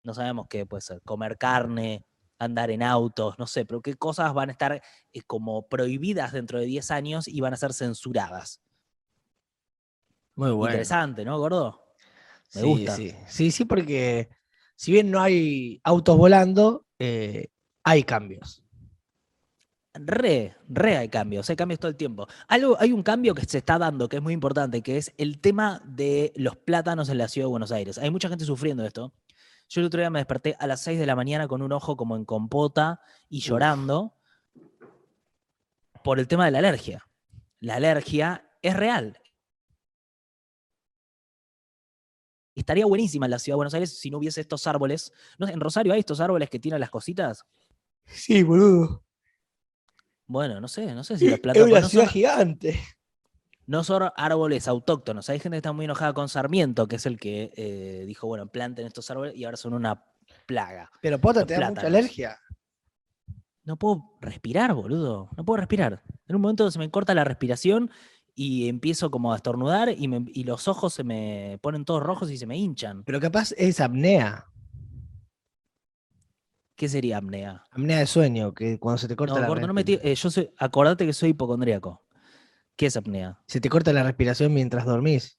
No 0.02 0.14
sabemos 0.14 0.46
qué 0.48 0.66
puede 0.66 0.80
ser, 0.82 1.02
comer 1.02 1.36
carne, 1.38 2.04
andar 2.38 2.70
en 2.70 2.82
autos, 2.82 3.38
no 3.38 3.46
sé, 3.46 3.66
pero 3.66 3.82
qué 3.82 3.94
cosas 3.94 4.32
van 4.32 4.48
a 4.48 4.52
estar 4.52 4.72
eh, 5.12 5.22
como 5.26 5.68
prohibidas 5.68 6.32
dentro 6.32 6.58
de 6.58 6.66
10 6.66 6.90
años 6.90 7.28
y 7.28 7.40
van 7.40 7.52
a 7.52 7.56
ser 7.58 7.72
censuradas. 7.74 8.60
Muy 10.34 10.50
bueno. 10.52 10.72
Interesante, 10.72 11.24
¿no, 11.24 11.38
gordo? 11.38 11.84
Me 12.54 12.60
sí, 12.60 12.66
gusta. 12.66 12.96
Sí. 12.96 13.14
sí, 13.26 13.50
sí, 13.50 13.64
porque 13.64 14.28
si 14.76 14.92
bien 14.92 15.10
no 15.10 15.20
hay 15.20 15.80
autos 15.84 16.16
volando, 16.16 16.86
eh, 16.98 17.48
hay 17.84 18.02
cambios. 18.04 18.62
Re, 19.92 20.56
re 20.68 20.96
hay 20.96 21.08
cambios, 21.08 21.50
hay 21.50 21.56
cambios 21.56 21.80
todo 21.80 21.90
el 21.90 21.96
tiempo. 21.96 22.26
Algo, 22.48 22.76
hay 22.78 22.92
un 22.92 23.02
cambio 23.02 23.34
que 23.34 23.44
se 23.44 23.58
está 23.58 23.78
dando 23.78 24.08
que 24.08 24.16
es 24.16 24.22
muy 24.22 24.32
importante, 24.32 24.82
que 24.82 24.96
es 24.96 25.12
el 25.18 25.40
tema 25.40 25.82
de 25.84 26.32
los 26.36 26.56
plátanos 26.56 27.08
en 27.08 27.18
la 27.18 27.28
ciudad 27.28 27.46
de 27.46 27.50
Buenos 27.50 27.72
Aires. 27.72 27.98
Hay 27.98 28.10
mucha 28.10 28.28
gente 28.28 28.44
sufriendo 28.44 28.84
esto. 28.84 29.12
Yo 29.68 29.80
el 29.80 29.86
otro 29.86 30.00
día 30.00 30.10
me 30.10 30.18
desperté 30.18 30.56
a 30.58 30.66
las 30.66 30.80
6 30.80 30.98
de 30.98 31.06
la 31.06 31.14
mañana 31.14 31.46
con 31.46 31.62
un 31.62 31.72
ojo 31.72 31.96
como 31.96 32.16
en 32.16 32.24
compota 32.24 33.00
y 33.28 33.40
llorando 33.40 34.16
por 36.02 36.18
el 36.18 36.26
tema 36.26 36.44
de 36.44 36.50
la 36.52 36.58
alergia. 36.58 37.06
La 37.60 37.76
alergia 37.76 38.50
es 38.62 38.74
real. 38.74 39.18
Estaría 42.54 42.84
buenísima 42.86 43.26
en 43.26 43.30
la 43.30 43.38
ciudad 43.38 43.54
de 43.54 43.58
Buenos 43.58 43.74
Aires 43.74 43.98
si 43.98 44.10
no 44.10 44.18
hubiese 44.18 44.40
estos 44.40 44.66
árboles. 44.66 45.12
No 45.38 45.46
sé, 45.46 45.52
en 45.52 45.60
Rosario 45.60 45.92
hay 45.92 46.00
estos 46.00 46.20
árboles 46.20 46.50
que 46.50 46.58
tienen 46.58 46.80
las 46.80 46.90
cositas. 46.90 47.44
Sí, 48.06 48.42
boludo. 48.42 49.04
Bueno, 50.26 50.60
no 50.60 50.68
sé, 50.68 50.94
no 50.94 51.04
sé 51.04 51.18
si 51.18 51.24
los 51.26 51.34
Es 51.34 51.40
plátanos. 51.40 51.68
una 51.70 51.80
no 51.80 51.88
ciudad 51.88 52.04
son- 52.04 52.12
gigante. 52.12 52.80
no 53.66 53.84
son 53.84 54.10
árboles 54.16 54.68
autóctonos. 54.68 55.28
Hay 55.30 55.38
gente 55.38 55.54
que 55.56 55.58
está 55.58 55.72
muy 55.72 55.84
enojada 55.84 56.12
con 56.12 56.28
Sarmiento, 56.28 56.86
que 56.88 56.96
es 56.96 57.06
el 57.06 57.18
que 57.18 57.52
eh, 57.56 58.04
dijo, 58.06 58.26
bueno, 58.26 58.46
planten 58.48 58.86
estos 58.86 59.10
árboles 59.10 59.34
y 59.36 59.44
ahora 59.44 59.56
son 59.56 59.74
una 59.74 60.04
plaga. 60.46 60.90
Pero 61.02 61.20
pota, 61.20 61.46
te 61.46 61.54
da 61.58 61.68
mucha 61.70 61.86
alergia. 61.86 62.38
No 63.62 63.76
puedo 63.76 64.02
respirar, 64.20 64.74
boludo. 64.74 65.28
No 65.36 65.44
puedo 65.44 65.58
respirar. 65.58 66.02
En 66.26 66.36
un 66.36 66.42
momento 66.42 66.70
se 66.70 66.78
me 66.78 66.90
corta 66.90 67.14
la 67.14 67.24
respiración 67.24 67.90
y 68.42 68.70
empiezo 68.70 69.10
como 69.10 69.34
a 69.34 69.36
estornudar 69.36 69.90
y, 69.94 70.08
me- 70.08 70.24
y 70.32 70.44
los 70.44 70.66
ojos 70.66 70.94
se 70.94 71.04
me 71.04 71.58
ponen 71.60 71.84
todos 71.84 72.02
rojos 72.02 72.30
y 72.30 72.38
se 72.38 72.46
me 72.46 72.56
hinchan. 72.56 73.04
Pero 73.04 73.20
capaz 73.20 73.52
es 73.58 73.80
apnea. 73.80 74.46
¿Qué 76.74 76.88
sería 76.88 77.18
apnea? 77.18 77.66
Apnea 77.70 77.98
de 77.98 78.06
sueño, 78.06 78.54
que 78.54 78.78
cuando 78.78 78.96
se 78.96 79.08
te 79.08 79.14
corta 79.14 79.34
No, 79.34 79.40
la 79.42 79.48
gordo, 79.48 79.66
no 79.66 79.74
me 79.74 79.82
eh, 79.86 80.14
yo 80.14 80.30
soy, 80.30 80.50
acordate 80.56 81.04
que 81.04 81.12
soy 81.12 81.30
hipocondríaco. 81.30 82.02
¿Qué 82.76 82.86
es 82.86 82.96
apnea? 82.96 83.38
Se 83.46 83.60
te 83.60 83.68
corta 83.68 83.92
la 83.92 84.04
respiración 84.04 84.54
mientras 84.54 84.86
dormís. 84.86 85.38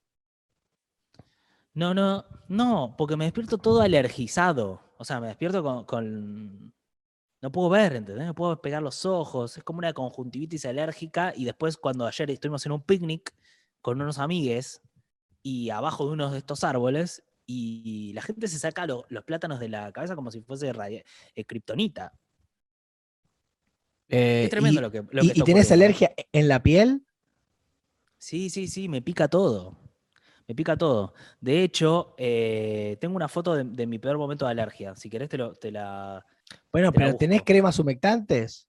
No, 1.74 1.96
no, 1.96 2.26
no, 2.50 2.94
porque 3.00 3.18
me 3.18 3.24
despierto 3.26 3.58
todo 3.58 3.82
alergizado. 3.82 4.80
O 5.00 5.06
sea, 5.06 5.20
me 5.20 5.26
despierto 5.26 5.64
con, 5.64 5.86
con- 5.86 6.74
No 7.42 7.52
puedo 7.52 7.70
ver, 7.70 7.96
¿entendés? 7.96 8.26
No 8.28 8.36
puedo 8.36 8.62
pegar 8.62 8.82
los 8.84 9.06
ojos. 9.06 9.58
Es 9.58 9.64
como 9.64 9.80
una 9.80 9.94
conjuntivitis 9.94 10.66
alérgica. 10.66 11.34
Y 11.36 11.46
después, 11.46 11.76
cuando 11.78 12.06
ayer 12.06 12.30
estuvimos 12.30 12.66
en 12.66 12.72
un 12.74 12.82
picnic 12.84 13.34
con 13.82 14.00
unos 14.02 14.20
amigues 14.20 14.82
y 15.42 15.72
abajo 15.72 16.06
de 16.06 16.12
uno 16.12 16.30
de 16.32 16.38
estos 16.38 16.64
árboles, 16.64 17.24
y 17.48 18.14
la 18.14 18.22
gente 18.22 18.48
se 18.48 18.60
saca 18.60 18.86
lo- 18.86 19.06
los 19.10 19.24
plátanos 19.26 19.60
de 19.60 19.68
la 19.70 19.92
cabeza 19.92 20.16
como 20.16 20.30
si 20.32 20.42
fuese 20.42 20.72
eh, 21.36 21.46
kriptonita. 21.46 22.14
Eh, 24.08 24.44
Es 24.46 24.50
tremendo 24.52 24.80
y, 24.80 24.84
lo 24.84 24.92
que, 24.92 25.04
lo 25.10 25.24
y- 25.24 25.32
que 25.34 25.40
y 25.40 25.44
tenés 25.44 25.72
alergia 25.72 26.14
en 26.32 26.48
la 26.48 26.62
piel. 26.62 27.06
Sí, 28.18 28.50
sí, 28.52 28.68
sí, 28.68 28.88
me 28.88 29.02
pica 29.02 29.28
todo. 29.28 29.76
Me 30.48 30.54
pica 30.56 30.78
todo. 30.78 31.14
De 31.40 31.64
hecho, 31.64 32.14
eh, 32.18 32.98
tengo 33.02 33.16
una 33.16 33.28
foto 33.28 33.56
de, 33.56 33.64
de 33.64 33.88
mi 33.88 34.00
peor 34.00 34.18
momento 34.18 34.46
de 34.46 34.52
alergia. 34.52 34.96
Si 34.96 35.10
querés, 35.10 35.28
te, 35.30 35.38
lo- 35.38 35.56
te 35.56 35.72
la. 35.72 36.24
Bueno, 36.72 36.92
pero 36.92 37.16
¿tenés 37.16 37.42
cremas 37.44 37.78
humectantes? 37.80 38.68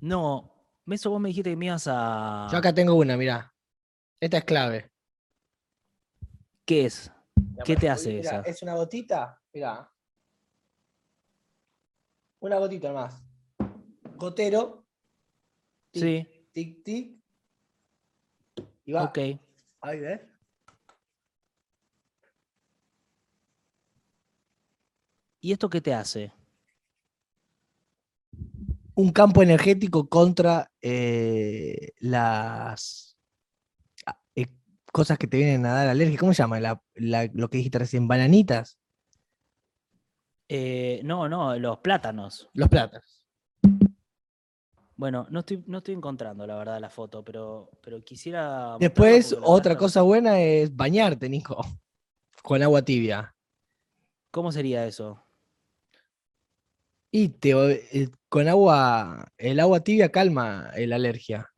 No, 0.00 0.52
eso 0.86 1.10
vos 1.10 1.20
me 1.20 1.28
dijiste 1.28 1.50
que 1.50 1.56
me 1.56 1.66
ibas 1.66 1.86
a. 1.88 2.48
Yo 2.50 2.58
acá 2.58 2.72
tengo 2.74 2.94
una, 2.94 3.16
mirá. 3.16 3.54
Esta 4.20 4.38
es 4.38 4.44
clave. 4.44 4.90
¿Qué 6.64 6.86
es? 6.86 7.10
¿Qué 7.64 7.76
te 7.76 7.88
hace 7.88 8.20
esa? 8.20 8.40
Es 8.40 8.62
una 8.62 8.74
gotita, 8.74 9.40
mirá. 9.52 9.90
Una 12.40 12.58
gotita 12.58 12.92
más. 12.92 13.22
Gotero. 14.16 14.86
tic, 15.90 16.02
Sí, 16.02 16.48
Tic, 16.52 16.84
tic. 16.84 17.24
Y 18.84 18.92
va. 18.92 19.04
ok. 19.04 19.18
Ahí 19.80 20.00
ves. 20.00 20.20
¿Y 25.44 25.52
esto 25.52 25.68
qué 25.68 25.82
te 25.82 25.92
hace? 25.92 26.32
Un 28.94 29.12
campo 29.12 29.42
energético 29.42 30.08
contra 30.08 30.72
eh, 30.80 31.90
las 31.98 33.18
ah, 34.06 34.18
eh, 34.34 34.46
cosas 34.90 35.18
que 35.18 35.26
te 35.26 35.36
vienen 35.36 35.66
a 35.66 35.74
dar 35.74 35.88
alergia. 35.88 36.18
¿Cómo 36.18 36.32
se 36.32 36.42
llama? 36.42 36.60
La- 36.60 36.82
la- 36.94 37.28
lo 37.34 37.50
que 37.50 37.58
dijiste 37.58 37.78
recién, 37.78 38.08
bananitas. 38.08 38.78
Eh, 40.48 41.02
no, 41.04 41.28
no, 41.28 41.54
los 41.58 41.76
plátanos. 41.80 42.48
Los 42.54 42.70
plátanos. 42.70 43.26
Bueno, 44.96 45.26
no 45.28 45.40
estoy, 45.40 45.62
no 45.66 45.76
estoy 45.78 45.92
encontrando, 45.94 46.46
la 46.46 46.56
verdad, 46.56 46.80
la 46.80 46.88
foto, 46.88 47.22
pero, 47.22 47.70
pero 47.82 48.02
quisiera. 48.02 48.78
Después, 48.80 49.32
verdad 49.32 49.44
otra 49.46 49.74
no- 49.74 49.78
cosa 49.78 50.00
buena 50.00 50.40
es 50.40 50.74
bañarte, 50.74 51.28
Nico. 51.28 51.58
Con 52.42 52.62
agua 52.62 52.80
tibia. 52.80 53.34
¿Cómo 54.30 54.50
sería 54.50 54.86
eso? 54.86 55.20
Y 57.16 57.28
te, 57.28 57.50
eh, 57.96 58.08
con 58.28 58.48
agua, 58.48 59.28
el 59.38 59.60
agua 59.60 59.78
tibia 59.84 60.10
calma 60.10 60.72
la 60.76 60.96
alergia. 60.96 61.48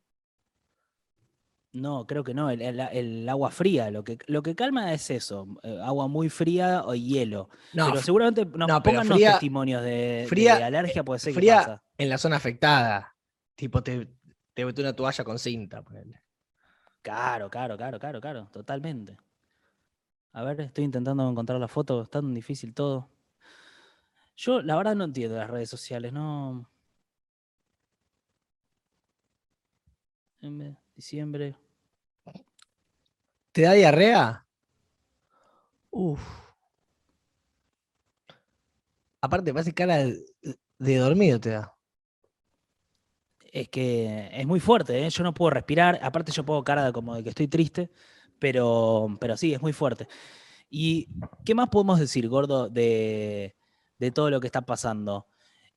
No, 1.72 2.06
creo 2.06 2.24
que 2.24 2.34
no. 2.34 2.50
El, 2.50 2.60
el- 2.60 2.78
el 2.78 3.26
agua 3.26 3.50
fría. 3.50 3.90
Lo 3.90 4.04
que, 4.04 4.18
lo 4.26 4.42
que 4.42 4.54
calma 4.54 4.92
es 4.92 5.08
eso. 5.08 5.48
eh, 5.62 5.80
agua 5.82 6.08
muy 6.08 6.28
fría 6.28 6.82
o 6.84 6.94
hielo. 6.94 7.48
No, 7.72 7.86
pero 7.88 8.02
seguramente 8.02 8.44
nos 8.44 8.68
no, 8.68 8.82
pongan 8.82 9.06
fría- 9.06 9.30
testimonios 9.32 9.82
de, 9.82 10.26
fría- 10.28 10.56
de 10.58 10.64
alergia, 10.64 11.02
puede 11.02 11.20
ser 11.20 11.32
que 11.32 11.40
fría 11.40 11.56
pasa. 11.56 11.82
en 11.96 12.10
la 12.10 12.18
zona 12.18 12.36
afectada. 12.36 13.16
Tipo, 13.54 13.82
te, 13.82 14.10
te 14.52 14.62
mete 14.62 14.82
una 14.82 14.92
toalla 14.92 15.24
con 15.24 15.38
cinta. 15.38 15.82
Claro, 17.00 17.48
claro, 17.48 17.78
claro, 17.78 17.98
claro, 17.98 18.20
claro, 18.20 18.48
totalmente. 18.52 19.16
A 20.34 20.42
ver, 20.42 20.60
estoy 20.60 20.84
intentando 20.84 21.26
encontrar 21.30 21.58
la 21.58 21.68
foto, 21.68 22.02
es 22.02 22.10
tan 22.10 22.34
difícil 22.34 22.74
todo. 22.74 23.08
Yo, 24.36 24.60
la 24.62 24.76
verdad, 24.76 24.94
no 24.94 25.04
entiendo 25.04 25.36
las 25.36 25.50
redes 25.50 25.70
sociales, 25.70 26.12
no. 26.12 26.68
Diciembre. 30.94 31.56
¿Te 33.52 33.62
da 33.62 33.72
diarrea? 33.72 34.46
Uf. 35.90 36.20
Aparte, 39.20 39.52
parece 39.52 39.72
cara 39.74 39.96
de, 39.96 40.24
de 40.78 40.96
dormido 40.96 41.40
te 41.40 41.50
da. 41.50 41.76
Es 43.52 43.68
que 43.68 44.28
es 44.32 44.46
muy 44.46 44.60
fuerte, 44.60 45.06
¿eh? 45.06 45.10
yo 45.10 45.24
no 45.24 45.32
puedo 45.32 45.50
respirar. 45.50 45.98
Aparte, 46.02 46.30
yo 46.32 46.44
pongo 46.44 46.62
cara 46.62 46.84
de 46.84 46.92
como 46.92 47.14
de 47.14 47.22
que 47.22 47.30
estoy 47.30 47.48
triste, 47.48 47.90
pero, 48.38 49.16
pero 49.20 49.36
sí, 49.36 49.54
es 49.54 49.62
muy 49.62 49.72
fuerte. 49.72 50.08
¿Y 50.70 51.08
qué 51.44 51.54
más 51.54 51.68
podemos 51.68 51.98
decir, 52.00 52.28
gordo, 52.28 52.68
de, 52.68 53.56
de 53.98 54.10
todo 54.10 54.30
lo 54.30 54.40
que 54.40 54.46
está 54.46 54.62
pasando? 54.62 55.26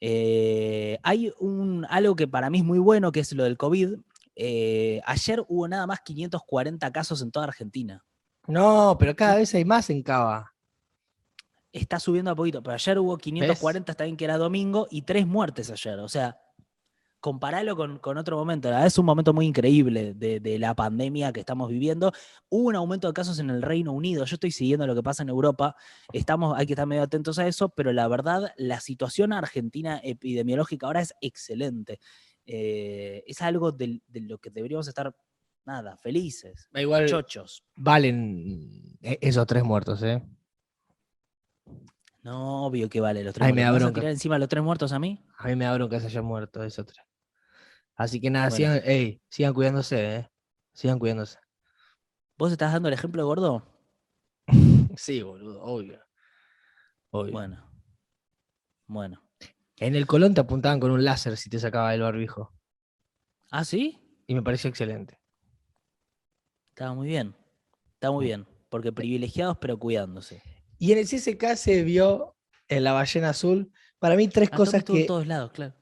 Eh, 0.01 0.97
hay 1.03 1.31
un, 1.39 1.85
algo 1.89 2.15
que 2.15 2.27
para 2.27 2.49
mí 2.49 2.59
es 2.59 2.63
muy 2.63 2.79
bueno, 2.79 3.11
que 3.11 3.19
es 3.19 3.33
lo 3.33 3.43
del 3.43 3.57
COVID. 3.57 3.97
Eh, 4.35 5.01
ayer 5.05 5.43
hubo 5.47 5.67
nada 5.67 5.85
más 5.85 6.01
540 6.01 6.91
casos 6.91 7.21
en 7.21 7.31
toda 7.31 7.45
Argentina. 7.45 8.05
No, 8.47 8.95
pero 8.99 9.15
cada 9.15 9.35
vez 9.35 9.53
hay 9.53 9.65
más 9.65 9.89
en 9.89 10.01
Cava. 10.01 10.53
Está 11.71 11.99
subiendo 11.99 12.31
a 12.31 12.35
poquito, 12.35 12.63
pero 12.63 12.73
ayer 12.73 12.97
hubo 12.97 13.17
540, 13.17 13.91
está 13.91 14.05
bien 14.05 14.17
que 14.17 14.25
era 14.25 14.37
domingo, 14.37 14.87
y 14.89 15.03
tres 15.03 15.27
muertes 15.27 15.69
ayer. 15.69 15.99
O 15.99 16.09
sea, 16.09 16.39
comparalo 17.19 17.75
con, 17.75 17.99
con, 17.99 18.17
otro 18.17 18.37
momento. 18.37 18.75
Es 18.77 18.97
un 18.97 19.05
momento 19.05 19.33
muy 19.33 19.45
increíble 19.45 20.13
de, 20.13 20.39
de, 20.39 20.59
la 20.59 20.75
pandemia 20.75 21.33
que 21.33 21.41
estamos 21.41 21.69
viviendo. 21.69 22.11
Hubo 22.49 22.67
un 22.67 22.75
aumento 22.75 23.07
de 23.07 23.13
casos 23.13 23.39
en 23.39 23.49
el 23.49 23.61
Reino 23.61 23.91
Unido. 23.91 24.25
Yo 24.25 24.35
estoy 24.35 24.51
siguiendo 24.51 24.87
lo 24.87 24.95
que 24.95 25.03
pasa 25.03 25.23
en 25.23 25.29
Europa. 25.29 25.75
Estamos, 26.13 26.57
hay 26.57 26.65
que 26.65 26.73
estar 26.73 26.87
medio 26.87 27.03
atentos 27.03 27.39
a 27.39 27.47
eso, 27.47 27.69
pero 27.69 27.91
la 27.91 28.07
verdad, 28.07 28.53
la 28.57 28.79
situación 28.79 29.33
argentina 29.33 29.99
epidemiológica 30.03 30.87
ahora 30.87 31.01
es 31.01 31.13
excelente. 31.21 31.99
Eh, 32.45 33.23
es 33.27 33.41
algo 33.41 33.71
de, 33.71 34.01
de, 34.07 34.21
lo 34.21 34.39
que 34.39 34.49
deberíamos 34.49 34.87
estar, 34.87 35.15
nada, 35.65 35.97
felices, 35.97 36.67
Igual 36.73 37.05
chochos. 37.05 37.63
Valen 37.75 38.97
e, 39.01 39.19
esos 39.21 39.45
tres 39.45 39.63
muertos, 39.63 40.01
¿eh? 40.01 40.23
No, 42.21 42.65
obvio 42.65 42.89
que 42.89 42.99
vale 42.99 43.23
los 43.23 43.33
tres 43.33 43.45
Ay, 43.47 43.53
muertos. 43.53 43.55
me 43.55 43.79
da 43.79 43.85
¿Vas 43.85 43.89
a 43.91 43.93
tirar 43.93 44.11
encima 44.11 44.37
los 44.39 44.49
tres 44.49 44.63
muertos 44.63 44.91
a 44.91 44.99
mí? 44.99 45.23
A 45.37 45.47
mí 45.47 45.55
me 45.55 45.65
da 45.65 45.73
bronca 45.73 45.95
que 45.97 46.01
se 46.01 46.07
haya 46.07 46.21
muerto 46.21 46.63
esos 46.63 46.85
tres. 46.85 47.05
Así 47.95 48.19
que 48.19 48.29
nada, 48.29 48.49
Bueno. 48.49 48.55
sigan, 48.57 48.81
ey, 48.85 49.21
sigan 49.29 49.53
cuidándose, 49.53 50.15
¿eh? 50.15 50.31
Sigan 50.73 50.99
cuidándose. 50.99 51.37
¿Vos 52.37 52.51
estás 52.51 52.73
dando 52.73 52.87
el 52.89 52.93
ejemplo, 52.93 53.25
gordo? 53.25 53.65
Sí, 54.97 55.21
boludo, 55.21 55.61
obvio. 55.61 56.01
Obvio. 57.11 57.31
Bueno. 57.31 57.69
Bueno. 58.87 59.21
En 59.77 59.95
el 59.95 60.05
Colón 60.07 60.33
te 60.33 60.41
apuntaban 60.41 60.79
con 60.79 60.91
un 60.91 61.05
láser 61.05 61.37
si 61.37 61.49
te 61.49 61.57
sacaba 61.59 61.93
el 61.93 62.01
barbijo. 62.01 62.53
¿Ah, 63.51 63.63
sí? 63.63 63.97
Y 64.27 64.35
me 64.35 64.41
pareció 64.41 64.69
excelente. 64.69 65.19
Estaba 66.69 66.93
muy 66.93 67.07
bien. 67.07 67.33
Está 67.93 68.11
muy 68.11 68.25
Mm. 68.25 68.27
bien. 68.27 68.47
Porque 68.69 68.91
privilegiados, 68.91 69.57
pero 69.59 69.77
cuidándose. 69.79 70.43
Y 70.79 70.91
en 70.93 70.97
el 70.97 71.05
CSK 71.05 71.55
se 71.55 71.83
vio 71.83 72.35
en 72.67 72.83
la 72.83 72.93
ballena 72.93 73.29
azul, 73.29 73.71
para 73.99 74.15
mí 74.15 74.27
tres 74.29 74.49
cosas 74.49 74.75
estuvo 74.75 74.95
en 74.97 75.03
que 75.03 75.07
todos 75.07 75.27
lados, 75.27 75.51
claro. 75.51 75.75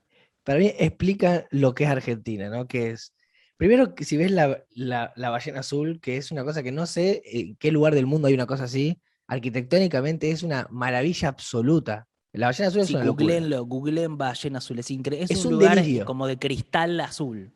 para 0.44 0.58
mí 0.60 0.74
explican 0.78 1.46
lo 1.52 1.74
que 1.76 1.84
es 1.86 1.90
Argentina, 1.90 2.50
¿no? 2.50 2.68
Que 2.68 2.90
es, 2.92 3.14
primero, 3.58 3.94
que 3.94 4.04
si 4.06 4.18
ves 4.18 4.32
la, 4.32 4.64
la- 4.72 5.14
la 5.16 5.30
ballena 5.30 5.60
azul, 5.60 6.00
que 6.02 6.18
es 6.18 6.32
una 6.32 6.44
cosa 6.44 6.64
que 6.64 6.72
no 6.72 6.86
sé 6.88 7.22
en 7.26 7.56
qué 7.58 7.72
lugar 7.72 7.94
del 7.94 8.06
mundo 8.08 8.28
hay 8.28 8.34
una 8.34 8.48
cosa 8.48 8.64
así, 8.64 9.00
arquitectónicamente 9.28 10.32
es 10.32 10.42
una 10.44 10.68
maravilla 10.72 11.28
absoluta. 11.30 12.08
La 12.34 12.48
ballena 12.48 12.70
azul 12.70 12.82
es 12.82 12.88
Sí, 12.88 12.96
una 12.96 13.06
locura. 13.06 13.24
googleenlo, 13.26 13.66
googleen 13.66 14.18
ballena 14.18 14.58
azul. 14.60 14.80
Es 14.80 14.90
increíble. 14.92 15.26
Es, 15.26 15.32
Es 15.32 15.46
un, 15.46 15.54
un 15.54 15.60
lugar 15.60 15.76
delirio. 15.76 16.06
como 16.06 16.26
de 16.28 16.38
cristal 16.40 17.00
azul. 17.00 17.54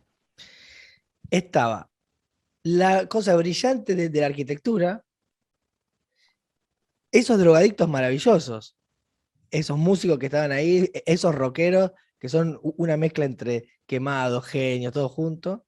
Estaba 1.29 1.89
la 2.63 3.07
cosa 3.07 3.35
brillante 3.35 3.95
de, 3.95 4.09
de 4.09 4.19
la 4.19 4.25
arquitectura, 4.27 5.03
esos 7.11 7.39
drogadictos 7.39 7.89
maravillosos, 7.89 8.75
esos 9.51 9.77
músicos 9.77 10.17
que 10.19 10.27
estaban 10.27 10.51
ahí, 10.51 10.89
e- 10.93 11.03
esos 11.05 11.35
rockeros 11.35 11.91
que 12.19 12.29
son 12.29 12.59
una 12.63 12.97
mezcla 12.97 13.25
entre 13.25 13.65
quemados, 13.87 14.45
genios, 14.45 14.93
todo 14.93 15.09
junto, 15.09 15.65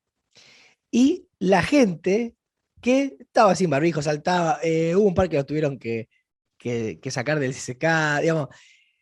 y 0.91 1.27
la 1.39 1.63
gente 1.63 2.35
que 2.81 3.17
estaba 3.19 3.55
sin 3.55 3.69
barbijo, 3.69 4.01
saltaba, 4.01 4.59
eh, 4.63 4.95
hubo 4.95 5.07
un 5.07 5.15
par 5.15 5.29
que 5.29 5.37
los 5.37 5.45
tuvieron 5.45 5.79
que, 5.79 6.09
que- 6.57 6.99
sacar 7.11 7.39
del 7.39 7.53
CCK, 7.53 8.21
digamos, 8.21 8.49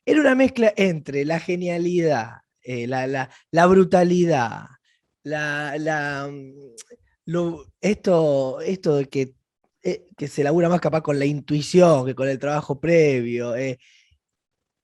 era 0.06 0.22
una 0.22 0.36
mezcla 0.36 0.74
entre 0.78 1.26
la 1.26 1.40
genialidad, 1.40 2.38
eh, 2.64 2.88
la, 2.88 3.08
la- 3.08 3.66
brutalidad, 3.68 4.66
la, 5.24 5.78
la, 5.78 6.30
mm, 6.32 7.56
esto, 7.82 8.62
esto 8.62 8.96
de 8.98 9.06
que, 9.10 9.34
eh, 9.84 10.06
que 10.16 10.28
se 10.28 10.44
labura 10.44 10.70
más 10.70 10.80
capaz 10.80 11.02
con 11.02 11.18
la 11.18 11.26
intuición 11.26 12.06
que 12.06 12.14
con 12.14 12.30
el 12.30 12.38
trabajo 12.38 12.80
previo. 12.80 13.56
eh, 13.56 13.80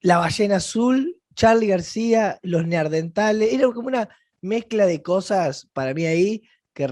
la 0.02 0.18
ballena 0.18 0.56
azul, 0.58 1.22
Charlie 1.36 1.68
García, 1.68 2.40
los 2.42 2.66
neardentales, 2.66 3.54
era 3.54 3.72
como 3.72 3.90
una 3.90 4.10
mezcla 4.42 4.86
de 4.86 5.02
cosas 5.04 5.68
para 5.74 5.94
mí 5.94 6.06
ahí 6.06 6.44
que 6.74 6.86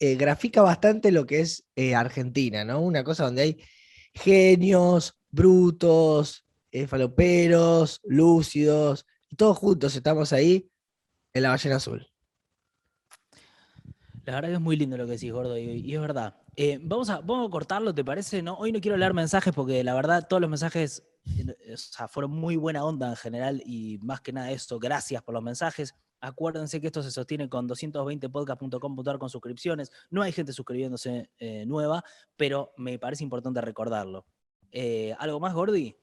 eh, 0.00 0.14
grafica 0.16 0.62
bastante 0.62 1.10
lo 1.10 1.26
que 1.26 1.40
es 1.40 1.64
Argentina, 1.96 2.64
¿no? 2.64 2.80
Una 2.80 3.02
cosa 3.04 3.24
donde 3.24 3.42
hay 3.42 3.60
genios, 4.12 5.18
brutos, 5.30 6.44
faloperos, 6.88 8.00
lúcidos, 8.04 9.06
todos 9.36 9.58
juntos 9.58 9.96
estamos 9.96 10.32
ahí 10.32 10.68
en 11.32 11.42
la 11.42 11.50
ballena 11.50 11.76
azul. 11.76 12.06
La 14.24 14.34
verdad 14.34 14.48
que 14.48 14.54
es 14.54 14.60
muy 14.60 14.76
lindo 14.76 14.96
lo 14.96 15.06
que 15.06 15.12
decís, 15.12 15.32
gordo, 15.32 15.58
y 15.58 15.94
es 15.94 16.00
verdad. 16.00 16.43
Eh, 16.56 16.78
vamos, 16.82 17.10
a, 17.10 17.20
vamos 17.20 17.48
a 17.48 17.50
cortarlo, 17.50 17.94
¿te 17.94 18.04
parece? 18.04 18.42
No, 18.42 18.54
hoy 18.54 18.70
no 18.70 18.80
quiero 18.80 18.96
leer 18.96 19.14
mensajes 19.14 19.52
porque 19.52 19.82
la 19.82 19.94
verdad 19.94 20.26
todos 20.28 20.40
los 20.40 20.50
mensajes 20.50 21.02
eh, 21.36 21.76
fueron 22.08 22.30
muy 22.30 22.56
buena 22.56 22.84
onda 22.84 23.10
en 23.10 23.16
general 23.16 23.62
y 23.64 23.98
más 23.98 24.20
que 24.20 24.32
nada 24.32 24.50
eso, 24.50 24.78
gracias 24.78 25.22
por 25.22 25.34
los 25.34 25.42
mensajes. 25.42 25.94
Acuérdense 26.20 26.80
que 26.80 26.86
esto 26.86 27.02
se 27.02 27.10
sostiene 27.10 27.48
con 27.48 27.68
220podcast.com.ar 27.68 29.18
con 29.18 29.28
suscripciones. 29.28 29.90
No 30.10 30.22
hay 30.22 30.32
gente 30.32 30.52
suscribiéndose 30.52 31.30
eh, 31.38 31.66
nueva, 31.66 32.02
pero 32.36 32.72
me 32.76 32.98
parece 32.98 33.24
importante 33.24 33.60
recordarlo. 33.60 34.24
¿Algo 35.18 35.38
más, 35.38 35.54
Gordi? 35.54 35.96